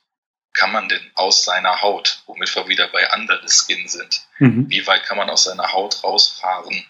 kann 0.53 0.73
man 0.73 0.89
denn 0.89 1.11
aus 1.15 1.45
seiner 1.45 1.83
Haut, 1.83 2.23
womit 2.27 2.55
wir 2.57 2.67
wieder 2.69 2.89
bei 2.89 3.13
Under 3.13 3.41
the 3.47 3.53
Skin 3.55 3.89
sind, 3.89 4.23
Mhm. 4.39 4.69
wie 4.71 4.87
weit 4.87 5.05
kann 5.05 5.17
man 5.19 5.29
aus 5.31 5.45
seiner 5.45 5.73
Haut 5.73 6.03
rausfahren? 6.03 6.87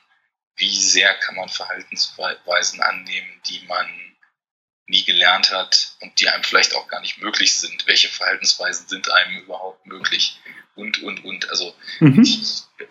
Wie 0.57 0.75
sehr 0.77 1.15
kann 1.19 1.35
man 1.37 1.49
Verhaltensweisen 1.49 2.81
annehmen, 2.81 3.41
die 3.47 3.61
man 3.67 4.16
nie 4.89 5.05
gelernt 5.05 5.53
hat 5.53 5.97
und 6.01 6.21
die 6.21 6.29
einem 6.29 6.45
vielleicht 6.45 6.75
auch 6.77 6.89
gar 6.89 7.01
nicht 7.01 7.21
möglich 7.23 7.55
sind? 7.57 7.87
Welche 7.87 8.09
Verhaltensweisen 8.09 8.87
sind 8.89 9.11
einem 9.13 9.39
überhaupt 9.39 9.87
möglich? 9.87 10.39
Und, 10.75 11.03
und, 11.03 11.25
und. 11.25 11.49
Also, 11.51 11.75
Mhm. 12.01 12.21
ich, 12.23 12.39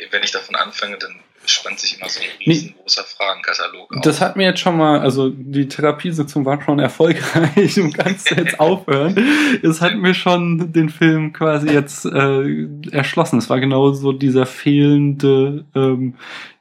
wenn 0.10 0.24
ich 0.24 0.32
davon 0.32 0.56
anfange, 0.56 0.98
dann 0.98 1.16
spannt 1.46 1.80
sich 1.80 2.00
immer 2.00 2.10
so 2.10 2.20
ein 2.20 2.30
riesengroßer 2.44 3.04
Fragenkatalog 3.04 3.96
auf. 3.96 4.02
Das 4.02 4.20
hat 4.20 4.36
mir 4.36 4.46
jetzt 4.46 4.60
schon 4.60 4.78
mal, 4.78 5.00
also 5.00 5.30
die 5.30 5.68
Therapiesitzung 5.68 6.44
war 6.46 6.60
schon 6.64 6.80
erfolgreich, 6.80 7.74
du 7.76 7.92
kannst 7.92 8.32
jetzt 8.32 8.60
aufhören. 8.60 9.16
Es 9.62 9.82
hat 9.82 9.94
mir 9.96 10.16
schon 10.16 10.74
den 10.74 10.90
Film 10.90 11.34
quasi 11.34 11.70
jetzt 11.70 12.06
äh, 12.06 12.68
erschlossen. 12.92 13.38
Es 13.38 13.50
war 13.52 13.60
genau 13.60 13.94
so 13.94 14.12
dieser 14.12 14.48
fehlende, 14.48 15.66
ähm, 15.76 16.16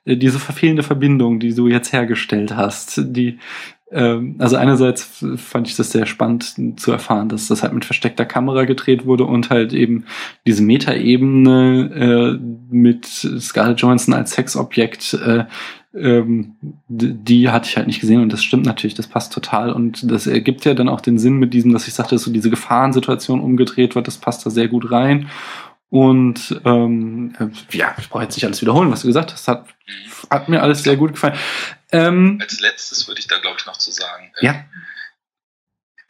äh, 0.04 0.16
diese 0.18 0.38
verfehlende 0.38 0.82
Verbindung, 0.82 1.40
die 1.40 1.54
du 1.54 1.68
jetzt 1.68 1.94
hergestellt 1.94 2.54
hast. 2.54 3.00
Die, 3.02 3.38
ähm, 3.90 4.36
also 4.38 4.56
einerseits 4.56 5.24
fand 5.36 5.68
ich 5.68 5.76
das 5.76 5.92
sehr 5.92 6.06
spannend 6.06 6.80
zu 6.80 6.90
erfahren, 6.90 7.28
dass 7.28 7.48
das 7.48 7.62
halt 7.62 7.72
mit 7.72 7.84
versteckter 7.84 8.24
Kamera 8.24 8.64
gedreht 8.64 9.06
wurde 9.06 9.24
und 9.24 9.50
halt 9.50 9.72
eben 9.72 10.04
diese 10.46 10.62
Metaebene 10.62 12.38
äh, 12.40 12.74
mit 12.74 13.06
Scarlett 13.06 13.80
Johansson 13.80 14.14
als 14.14 14.32
Sexobjekt, 14.32 15.14
äh, 15.14 15.44
ähm, 15.94 16.56
die 16.88 17.50
hatte 17.50 17.68
ich 17.68 17.76
halt 17.76 17.86
nicht 17.86 18.00
gesehen 18.00 18.20
und 18.20 18.32
das 18.32 18.42
stimmt 18.42 18.66
natürlich, 18.66 18.94
das 18.94 19.06
passt 19.06 19.32
total 19.32 19.70
und 19.70 20.10
das 20.10 20.26
ergibt 20.26 20.64
ja 20.64 20.74
dann 20.74 20.88
auch 20.88 21.00
den 21.00 21.18
Sinn 21.18 21.38
mit 21.38 21.54
diesem, 21.54 21.72
dass 21.72 21.86
ich 21.86 21.94
sagte, 21.94 22.16
dass 22.16 22.24
so 22.24 22.32
diese 22.32 22.50
Gefahrensituation 22.50 23.40
umgedreht 23.40 23.94
wird, 23.94 24.08
das 24.08 24.16
passt 24.16 24.44
da 24.44 24.50
sehr 24.50 24.68
gut 24.68 24.90
rein 24.90 25.28
und 25.94 26.60
ähm, 26.64 27.36
ja, 27.70 27.94
ich 28.00 28.08
brauche 28.08 28.24
jetzt 28.24 28.34
nicht 28.34 28.44
alles 28.44 28.60
wiederholen, 28.60 28.90
was 28.90 29.02
du 29.02 29.06
gesagt 29.06 29.30
hast. 29.32 29.46
Hat, 29.46 29.68
hat 30.28 30.48
mir 30.48 30.60
alles 30.60 30.82
sehr 30.82 30.96
gut 30.96 31.12
gefallen. 31.12 31.38
Ähm, 31.92 32.38
Als 32.42 32.58
letztes 32.58 33.06
würde 33.06 33.20
ich 33.20 33.28
da, 33.28 33.38
glaube 33.38 33.58
ich, 33.60 33.66
noch 33.66 33.76
zu 33.76 33.92
sagen. 33.92 34.32
Ähm, 34.40 34.44
ja. 34.44 34.64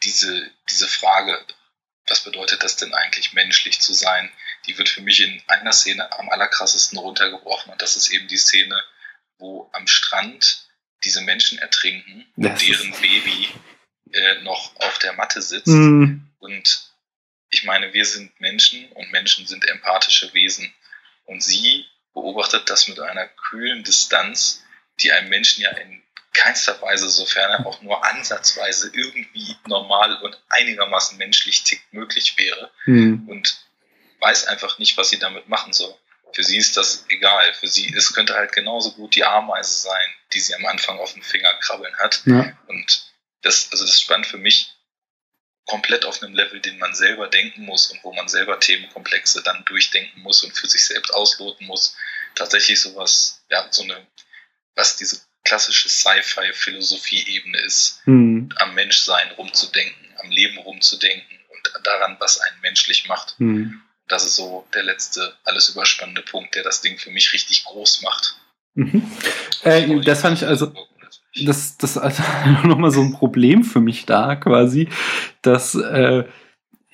Diese, 0.02 0.50
diese 0.70 0.88
Frage, 0.88 1.38
was 2.08 2.24
bedeutet 2.24 2.64
das 2.64 2.76
denn 2.76 2.94
eigentlich, 2.94 3.34
menschlich 3.34 3.78
zu 3.78 3.92
sein, 3.92 4.30
die 4.66 4.78
wird 4.78 4.88
für 4.88 5.02
mich 5.02 5.20
in 5.20 5.42
einer 5.48 5.72
Szene 5.72 6.10
am 6.18 6.30
allerkrassesten 6.30 6.96
runtergebrochen. 6.96 7.70
Und 7.70 7.82
das 7.82 7.96
ist 7.96 8.08
eben 8.08 8.26
die 8.26 8.38
Szene, 8.38 8.82
wo 9.36 9.68
am 9.74 9.86
Strand 9.86 10.66
diese 11.04 11.20
Menschen 11.20 11.58
ertrinken 11.58 12.24
und 12.36 12.44
deren 12.66 12.90
Baby 13.02 13.50
äh, 14.12 14.40
noch 14.44 14.74
auf 14.76 14.98
der 15.00 15.12
Matte 15.12 15.42
sitzt. 15.42 15.66
Mm. 15.66 16.20
Und 16.38 16.93
ich 17.54 17.62
meine, 17.62 17.92
wir 17.92 18.04
sind 18.04 18.40
Menschen 18.40 18.90
und 18.92 19.12
Menschen 19.12 19.46
sind 19.46 19.68
empathische 19.68 20.34
Wesen. 20.34 20.74
Und 21.24 21.40
sie 21.40 21.86
beobachtet 22.12 22.68
das 22.68 22.88
mit 22.88 22.98
einer 22.98 23.28
kühlen 23.28 23.84
Distanz, 23.84 24.64
die 25.00 25.12
einem 25.12 25.28
Menschen 25.28 25.62
ja 25.62 25.70
in 25.70 26.02
keinster 26.32 26.82
Weise, 26.82 27.08
sofern 27.08 27.52
er 27.52 27.64
auch 27.64 27.80
nur 27.80 28.04
ansatzweise 28.04 28.90
irgendwie 28.92 29.54
normal 29.68 30.20
und 30.22 30.36
einigermaßen 30.48 31.16
menschlich 31.16 31.62
tickt, 31.62 31.92
möglich 31.92 32.36
wäre. 32.36 32.72
Mhm. 32.86 33.28
Und 33.28 33.56
weiß 34.18 34.48
einfach 34.48 34.78
nicht, 34.78 34.96
was 34.96 35.10
sie 35.10 35.20
damit 35.20 35.48
machen 35.48 35.72
soll. 35.72 35.94
Für 36.32 36.42
sie 36.42 36.56
ist 36.56 36.76
das 36.76 37.06
egal. 37.08 37.54
Für 37.54 37.68
sie, 37.68 37.94
es 37.96 38.14
könnte 38.14 38.34
halt 38.34 38.50
genauso 38.50 38.90
gut 38.92 39.14
die 39.14 39.24
Ameise 39.24 39.78
sein, 39.78 40.14
die 40.32 40.40
sie 40.40 40.56
am 40.56 40.66
Anfang 40.66 40.98
auf 40.98 41.12
dem 41.12 41.22
Finger 41.22 41.54
krabbeln 41.60 41.94
hat. 41.98 42.22
Ja. 42.26 42.58
Und 42.66 43.12
das, 43.42 43.68
also 43.70 43.84
das 43.84 44.00
spannt 44.00 44.26
für 44.26 44.38
mich 44.38 44.73
komplett 45.66 46.04
auf 46.04 46.22
einem 46.22 46.34
Level, 46.34 46.60
den 46.60 46.78
man 46.78 46.94
selber 46.94 47.28
denken 47.28 47.64
muss 47.64 47.90
und 47.90 48.02
wo 48.02 48.12
man 48.12 48.28
selber 48.28 48.60
Themenkomplexe 48.60 49.42
dann 49.42 49.64
durchdenken 49.64 50.20
muss 50.22 50.42
und 50.42 50.52
für 50.56 50.66
sich 50.66 50.84
selbst 50.86 51.12
ausloten 51.12 51.66
muss. 51.66 51.96
Tatsächlich 52.34 52.80
sowas, 52.80 53.44
ja, 53.50 53.66
so 53.70 53.82
eine, 53.84 54.06
was 54.74 54.96
diese 54.96 55.20
klassische 55.44 55.88
Sci-Fi-Philosophie-Ebene 55.88 57.58
ist, 57.60 58.00
mhm. 58.06 58.50
am 58.56 58.74
Menschsein 58.74 59.30
rumzudenken, 59.32 60.14
am 60.18 60.30
Leben 60.30 60.58
rumzudenken 60.58 61.38
und 61.50 61.86
daran, 61.86 62.16
was 62.18 62.40
einen 62.40 62.60
menschlich 62.60 63.06
macht. 63.08 63.38
Mhm. 63.38 63.82
Das 64.08 64.24
ist 64.24 64.36
so 64.36 64.66
der 64.74 64.82
letzte, 64.82 65.36
alles 65.44 65.70
überspannende 65.70 66.22
Punkt, 66.22 66.54
der 66.54 66.62
das 66.62 66.82
Ding 66.82 66.98
für 66.98 67.10
mich 67.10 67.32
richtig 67.32 67.64
groß 67.64 68.02
macht. 68.02 68.36
Mhm. 68.74 69.10
Äh, 69.62 70.00
das 70.00 70.20
fand 70.20 70.38
ich 70.38 70.46
also 70.46 70.74
das, 71.44 71.76
das 71.78 71.98
also 71.98 72.22
nochmal 72.64 72.90
so 72.90 73.00
ein 73.00 73.12
Problem 73.12 73.64
für 73.64 73.80
mich 73.80 74.06
da 74.06 74.36
quasi, 74.36 74.88
dass 75.42 75.74
äh, 75.74 76.24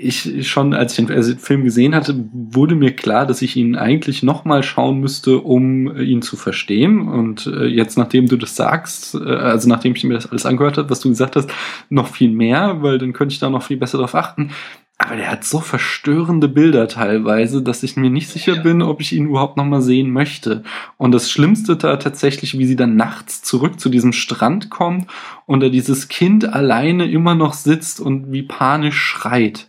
ich 0.03 0.49
schon, 0.49 0.73
als 0.73 0.99
ich 0.99 1.07
den 1.07 1.39
Film 1.39 1.63
gesehen 1.63 1.95
hatte, 1.95 2.15
wurde 2.33 2.75
mir 2.75 2.97
klar, 2.97 3.27
dass 3.27 3.43
ich 3.43 3.57
ihn 3.57 3.77
eigentlich 3.77 4.23
nochmal 4.23 4.63
schauen 4.63 4.99
müsste, 4.99 5.39
um 5.39 5.95
ihn 5.95 6.23
zu 6.23 6.37
verstehen. 6.37 7.07
Und 7.07 7.47
äh, 7.47 7.67
jetzt, 7.67 7.99
nachdem 7.99 8.27
du 8.27 8.37
das 8.37 8.57
sagst, 8.57 9.15
äh, 9.15 9.19
also 9.19 9.69
nachdem 9.69 9.95
ich 9.95 10.05
mir 10.05 10.15
das 10.15 10.31
alles 10.31 10.47
angehört 10.47 10.79
habe, 10.79 10.89
was 10.89 11.01
du 11.01 11.11
gesagt 11.11 11.37
hast, 11.37 11.51
noch 11.91 12.09
viel 12.09 12.31
mehr, 12.31 12.83
weil 12.83 12.99
dann 12.99 13.13
könnte 13.13 13.35
ich 13.35 13.41
da 13.41 13.51
noch 13.51 13.63
viel 13.63 13.77
besser 13.77 13.99
drauf 13.99 14.15
achten. 14.15 14.53
Aber 15.03 15.17
der 15.17 15.31
hat 15.31 15.45
so 15.45 15.61
verstörende 15.61 16.47
Bilder 16.47 16.87
teilweise, 16.87 17.63
dass 17.63 17.83
ich 17.83 17.97
mir 17.97 18.11
nicht 18.11 18.29
sicher 18.29 18.57
bin, 18.57 18.83
ob 18.83 19.01
ich 19.01 19.13
ihn 19.15 19.29
überhaupt 19.29 19.57
noch 19.57 19.65
mal 19.65 19.81
sehen 19.81 20.11
möchte. 20.11 20.63
Und 20.99 21.13
das 21.13 21.31
Schlimmste 21.31 21.77
da 21.77 21.97
tatsächlich, 21.97 22.59
wie 22.59 22.67
sie 22.67 22.77
dann 22.77 22.97
nachts 22.97 23.41
zurück 23.41 23.81
zu 23.81 23.89
diesem 23.89 24.13
Strand 24.13 24.69
kommt 24.69 25.11
und 25.47 25.61
da 25.61 25.71
dieses 25.71 26.09
Kind 26.09 26.53
alleine 26.53 27.11
immer 27.11 27.35
noch 27.35 27.55
sitzt 27.55 27.99
und 27.99 28.31
wie 28.31 28.43
panisch 28.43 29.01
schreit. 29.01 29.69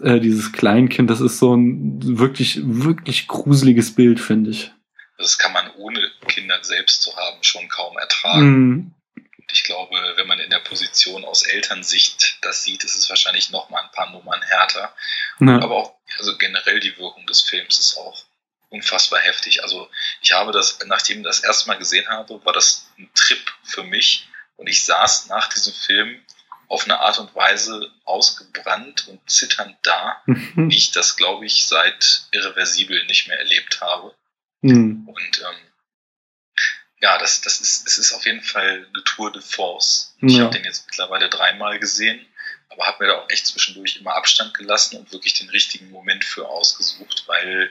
Äh, 0.00 0.18
dieses 0.18 0.50
Kleinkind, 0.50 1.08
das 1.08 1.20
ist 1.20 1.38
so 1.38 1.54
ein 1.54 2.18
wirklich, 2.18 2.60
wirklich 2.64 3.28
gruseliges 3.28 3.94
Bild, 3.94 4.18
finde 4.18 4.50
ich. 4.50 4.72
Das 5.18 5.38
kann 5.38 5.52
man 5.52 5.70
ohne 5.78 6.00
Kinder 6.26 6.56
selbst 6.62 7.00
zu 7.00 7.12
haben 7.16 7.38
schon 7.42 7.68
kaum 7.68 7.96
ertragen. 7.96 8.48
Mm 8.48 8.94
ich 9.54 9.62
glaube, 9.62 9.94
wenn 10.16 10.26
man 10.26 10.40
in 10.40 10.50
der 10.50 10.58
Position 10.58 11.24
aus 11.24 11.44
Elternsicht 11.44 12.38
das 12.42 12.64
sieht, 12.64 12.84
ist 12.84 12.96
es 12.96 13.08
wahrscheinlich 13.08 13.50
noch 13.50 13.70
mal 13.70 13.82
ein 13.82 13.92
paar 13.92 14.10
Nummern 14.10 14.42
härter. 14.42 14.94
Ja. 15.40 15.60
Aber 15.60 15.76
auch 15.76 15.94
also 16.18 16.36
generell 16.36 16.80
die 16.80 16.96
Wirkung 16.98 17.26
des 17.26 17.40
Films 17.40 17.78
ist 17.78 17.96
auch 17.96 18.24
unfassbar 18.68 19.20
heftig. 19.20 19.62
Also 19.62 19.88
ich 20.20 20.32
habe 20.32 20.52
das, 20.52 20.78
nachdem 20.86 21.18
ich 21.18 21.24
das 21.24 21.40
erste 21.40 21.68
Mal 21.68 21.78
gesehen 21.78 22.08
habe, 22.08 22.44
war 22.44 22.52
das 22.52 22.86
ein 22.98 23.08
Trip 23.14 23.52
für 23.62 23.84
mich. 23.84 24.28
Und 24.56 24.66
ich 24.66 24.84
saß 24.84 25.28
nach 25.28 25.48
diesem 25.48 25.72
Film 25.72 26.20
auf 26.68 26.84
eine 26.84 26.98
Art 26.98 27.18
und 27.18 27.34
Weise 27.34 27.90
ausgebrannt 28.04 29.06
und 29.08 29.30
zitternd 29.30 29.76
da, 29.82 30.22
mhm. 30.26 30.70
wie 30.70 30.76
ich 30.76 30.90
das, 30.92 31.16
glaube 31.16 31.46
ich, 31.46 31.66
seit 31.66 32.26
irreversibel 32.32 33.04
nicht 33.06 33.28
mehr 33.28 33.38
erlebt 33.38 33.80
habe. 33.80 34.14
Mhm. 34.62 35.06
Und 35.06 35.40
ähm, 35.40 35.56
ja, 37.04 37.18
das, 37.18 37.42
das 37.42 37.60
ist, 37.60 37.86
es 37.86 37.98
ist 37.98 38.14
auf 38.14 38.24
jeden 38.24 38.40
Fall 38.40 38.86
eine 38.88 39.04
Tour 39.04 39.30
de 39.30 39.42
Force. 39.42 40.16
Ich 40.22 40.36
ja. 40.38 40.44
habe 40.44 40.54
den 40.54 40.64
jetzt 40.64 40.86
mittlerweile 40.86 41.28
dreimal 41.28 41.78
gesehen, 41.78 42.18
aber 42.70 42.86
habe 42.86 43.04
mir 43.04 43.12
da 43.12 43.18
auch 43.18 43.28
echt 43.28 43.46
zwischendurch 43.46 43.96
immer 43.96 44.14
Abstand 44.14 44.54
gelassen 44.54 44.96
und 44.96 45.12
wirklich 45.12 45.34
den 45.34 45.50
richtigen 45.50 45.90
Moment 45.90 46.24
für 46.24 46.48
ausgesucht, 46.48 47.24
weil 47.26 47.70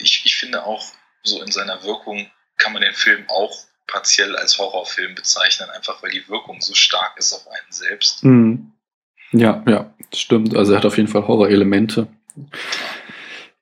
ich, 0.00 0.22
ich 0.24 0.34
finde 0.34 0.64
auch, 0.64 0.84
so 1.22 1.40
in 1.40 1.52
seiner 1.52 1.84
Wirkung 1.84 2.28
kann 2.56 2.72
man 2.72 2.82
den 2.82 2.94
Film 2.94 3.24
auch 3.28 3.56
partiell 3.86 4.34
als 4.34 4.58
Horrorfilm 4.58 5.14
bezeichnen, 5.14 5.70
einfach 5.70 6.02
weil 6.02 6.10
die 6.10 6.28
Wirkung 6.28 6.60
so 6.60 6.74
stark 6.74 7.16
ist 7.16 7.32
auf 7.32 7.46
einen 7.46 7.70
selbst. 7.70 8.24
Mhm. 8.24 8.72
Ja, 9.30 9.62
ja, 9.68 9.94
stimmt. 10.12 10.56
Also 10.56 10.72
er 10.72 10.78
hat 10.78 10.86
auf 10.86 10.96
jeden 10.96 11.08
Fall 11.08 11.28
Horrorelemente. 11.28 12.08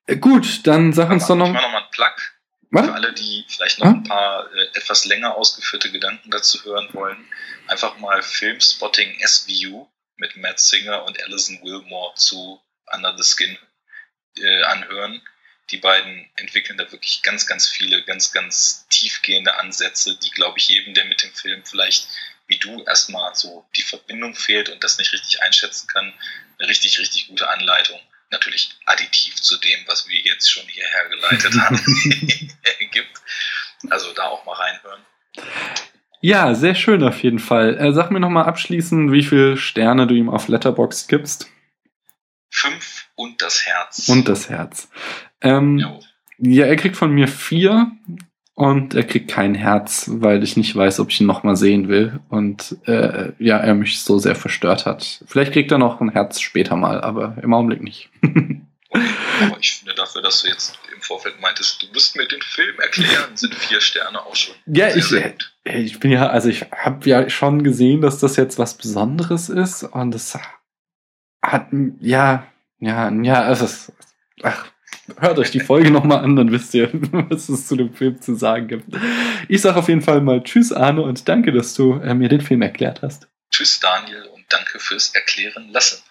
Ja. 0.08 0.14
Gut, 0.14 0.66
dann 0.66 0.94
sag 0.94 1.10
uns 1.10 1.26
doch 1.26 1.36
noch. 1.36 1.48
Ich 1.48 1.52
mal 1.52 1.60
noch 1.60 1.72
mal 1.72 1.82
einen 1.82 1.90
Plug. 1.90 2.35
Für 2.70 2.92
alle, 2.92 3.12
die 3.12 3.44
vielleicht 3.48 3.78
noch 3.78 3.86
ein 3.86 4.02
paar 4.02 4.52
äh, 4.52 4.66
etwas 4.74 5.04
länger 5.04 5.36
ausgeführte 5.36 5.90
Gedanken 5.90 6.30
dazu 6.30 6.62
hören 6.64 6.88
wollen, 6.92 7.28
einfach 7.68 7.98
mal 7.98 8.22
Filmspotting 8.22 9.18
SVU 9.24 9.88
mit 10.16 10.36
Matt 10.36 10.58
Singer 10.58 11.04
und 11.04 11.22
Alison 11.22 11.62
Wilmore 11.62 12.14
zu 12.16 12.60
Under 12.92 13.16
the 13.16 13.24
Skin 13.24 13.58
äh, 14.38 14.62
anhören. 14.64 15.22
Die 15.70 15.78
beiden 15.78 16.30
entwickeln 16.36 16.78
da 16.78 16.90
wirklich 16.92 17.22
ganz, 17.22 17.46
ganz 17.46 17.68
viele, 17.68 18.02
ganz, 18.04 18.32
ganz 18.32 18.86
tiefgehende 18.88 19.58
Ansätze, 19.58 20.16
die, 20.16 20.30
glaube 20.30 20.58
ich, 20.58 20.68
jedem, 20.68 20.94
der 20.94 21.06
mit 21.06 21.22
dem 21.22 21.34
Film 21.34 21.64
vielleicht 21.64 22.08
wie 22.46 22.58
du 22.58 22.84
erstmal 22.84 23.34
so 23.34 23.66
die 23.76 23.82
Verbindung 23.82 24.34
fehlt 24.34 24.68
und 24.68 24.84
das 24.84 24.98
nicht 24.98 25.12
richtig 25.12 25.42
einschätzen 25.42 25.88
kann, 25.88 26.14
eine 26.58 26.68
richtig, 26.68 26.98
richtig 26.98 27.28
gute 27.28 27.48
Anleitung 27.48 28.00
natürlich 28.30 28.76
additiv 28.86 29.36
zu 29.36 29.58
dem, 29.58 29.78
was 29.86 30.08
wir 30.08 30.18
jetzt 30.20 30.50
schon 30.50 30.66
hierher 30.66 31.08
geleitet 31.08 31.54
haben, 31.60 31.80
gibt. 32.90 33.22
Also 33.90 34.12
da 34.12 34.24
auch 34.24 34.44
mal 34.44 34.54
reinhören. 34.54 35.00
Ja, 36.20 36.54
sehr 36.54 36.74
schön 36.74 37.04
auf 37.04 37.22
jeden 37.22 37.38
Fall. 37.38 37.76
Äh, 37.78 37.92
sag 37.92 38.10
mir 38.10 38.20
nochmal 38.20 38.46
abschließend, 38.46 39.12
wie 39.12 39.22
viele 39.22 39.56
Sterne 39.56 40.06
du 40.06 40.14
ihm 40.14 40.28
auf 40.28 40.48
Letterbox 40.48 41.06
gibst. 41.08 41.48
Fünf 42.50 43.06
und 43.14 43.42
das 43.42 43.66
Herz. 43.66 44.08
Und 44.08 44.28
das 44.28 44.48
Herz. 44.48 44.88
Ähm, 45.40 46.00
ja, 46.38 46.66
er 46.66 46.76
kriegt 46.76 46.96
von 46.96 47.12
mir 47.12 47.28
vier. 47.28 47.92
Und 48.56 48.94
er 48.94 49.04
kriegt 49.04 49.30
kein 49.30 49.54
Herz, 49.54 50.08
weil 50.10 50.42
ich 50.42 50.56
nicht 50.56 50.74
weiß, 50.74 51.00
ob 51.00 51.10
ich 51.10 51.20
ihn 51.20 51.26
nochmal 51.26 51.56
sehen 51.56 51.88
will. 51.88 52.20
Und 52.30 52.78
äh, 52.86 53.32
ja, 53.38 53.58
er 53.58 53.74
mich 53.74 54.00
so 54.00 54.18
sehr 54.18 54.34
verstört 54.34 54.86
hat. 54.86 55.22
Vielleicht 55.26 55.52
kriegt 55.52 55.70
er 55.72 55.76
noch 55.76 56.00
ein 56.00 56.08
Herz 56.08 56.40
später 56.40 56.74
mal, 56.74 57.02
aber 57.02 57.36
im 57.42 57.52
Augenblick 57.52 57.82
nicht. 57.82 58.08
aber 58.22 59.58
ich 59.60 59.74
finde 59.74 59.94
dafür, 59.94 60.22
dass 60.22 60.40
du 60.40 60.48
jetzt 60.48 60.78
im 60.94 61.02
Vorfeld 61.02 61.38
meintest, 61.42 61.82
du 61.82 61.86
musst 61.92 62.16
mir 62.16 62.26
den 62.26 62.40
Film 62.40 62.80
erklären, 62.80 63.36
sind 63.36 63.54
vier 63.54 63.82
Sterne 63.82 64.24
auch 64.24 64.34
schon. 64.34 64.54
Ja, 64.64 64.88
ich, 64.88 65.12
ich 65.64 66.00
bin 66.00 66.10
ja, 66.10 66.28
also 66.28 66.48
ich 66.48 66.62
habe 66.72 67.06
ja 67.10 67.28
schon 67.28 67.62
gesehen, 67.62 68.00
dass 68.00 68.20
das 68.20 68.36
jetzt 68.36 68.58
was 68.58 68.78
Besonderes 68.78 69.50
ist. 69.50 69.82
Und 69.82 70.14
es 70.14 70.34
hat, 71.42 71.66
ja, 72.00 72.46
ja, 72.78 73.10
ja, 73.10 73.50
es 73.50 73.60
ist, 73.60 73.92
ach, 74.42 74.64
Hört 75.18 75.38
euch 75.38 75.50
die 75.50 75.60
Folge 75.60 75.90
nochmal 75.90 76.24
an, 76.24 76.36
dann 76.36 76.50
wisst 76.50 76.74
ihr, 76.74 76.90
was 76.92 77.48
es 77.48 77.66
zu 77.66 77.76
dem 77.76 77.94
Film 77.94 78.20
zu 78.20 78.34
sagen 78.34 78.68
gibt. 78.68 78.84
Ich 79.48 79.60
sage 79.60 79.78
auf 79.78 79.88
jeden 79.88 80.02
Fall 80.02 80.20
mal 80.20 80.42
Tschüss, 80.42 80.72
Arne, 80.72 81.02
und 81.02 81.28
danke, 81.28 81.52
dass 81.52 81.74
du 81.74 81.94
äh, 81.94 82.14
mir 82.14 82.28
den 82.28 82.40
Film 82.40 82.62
erklärt 82.62 83.02
hast. 83.02 83.28
Tschüss, 83.50 83.80
Daniel, 83.80 84.24
und 84.34 84.44
danke 84.48 84.78
fürs 84.78 85.14
Erklären 85.14 85.70
lassen. 85.70 86.02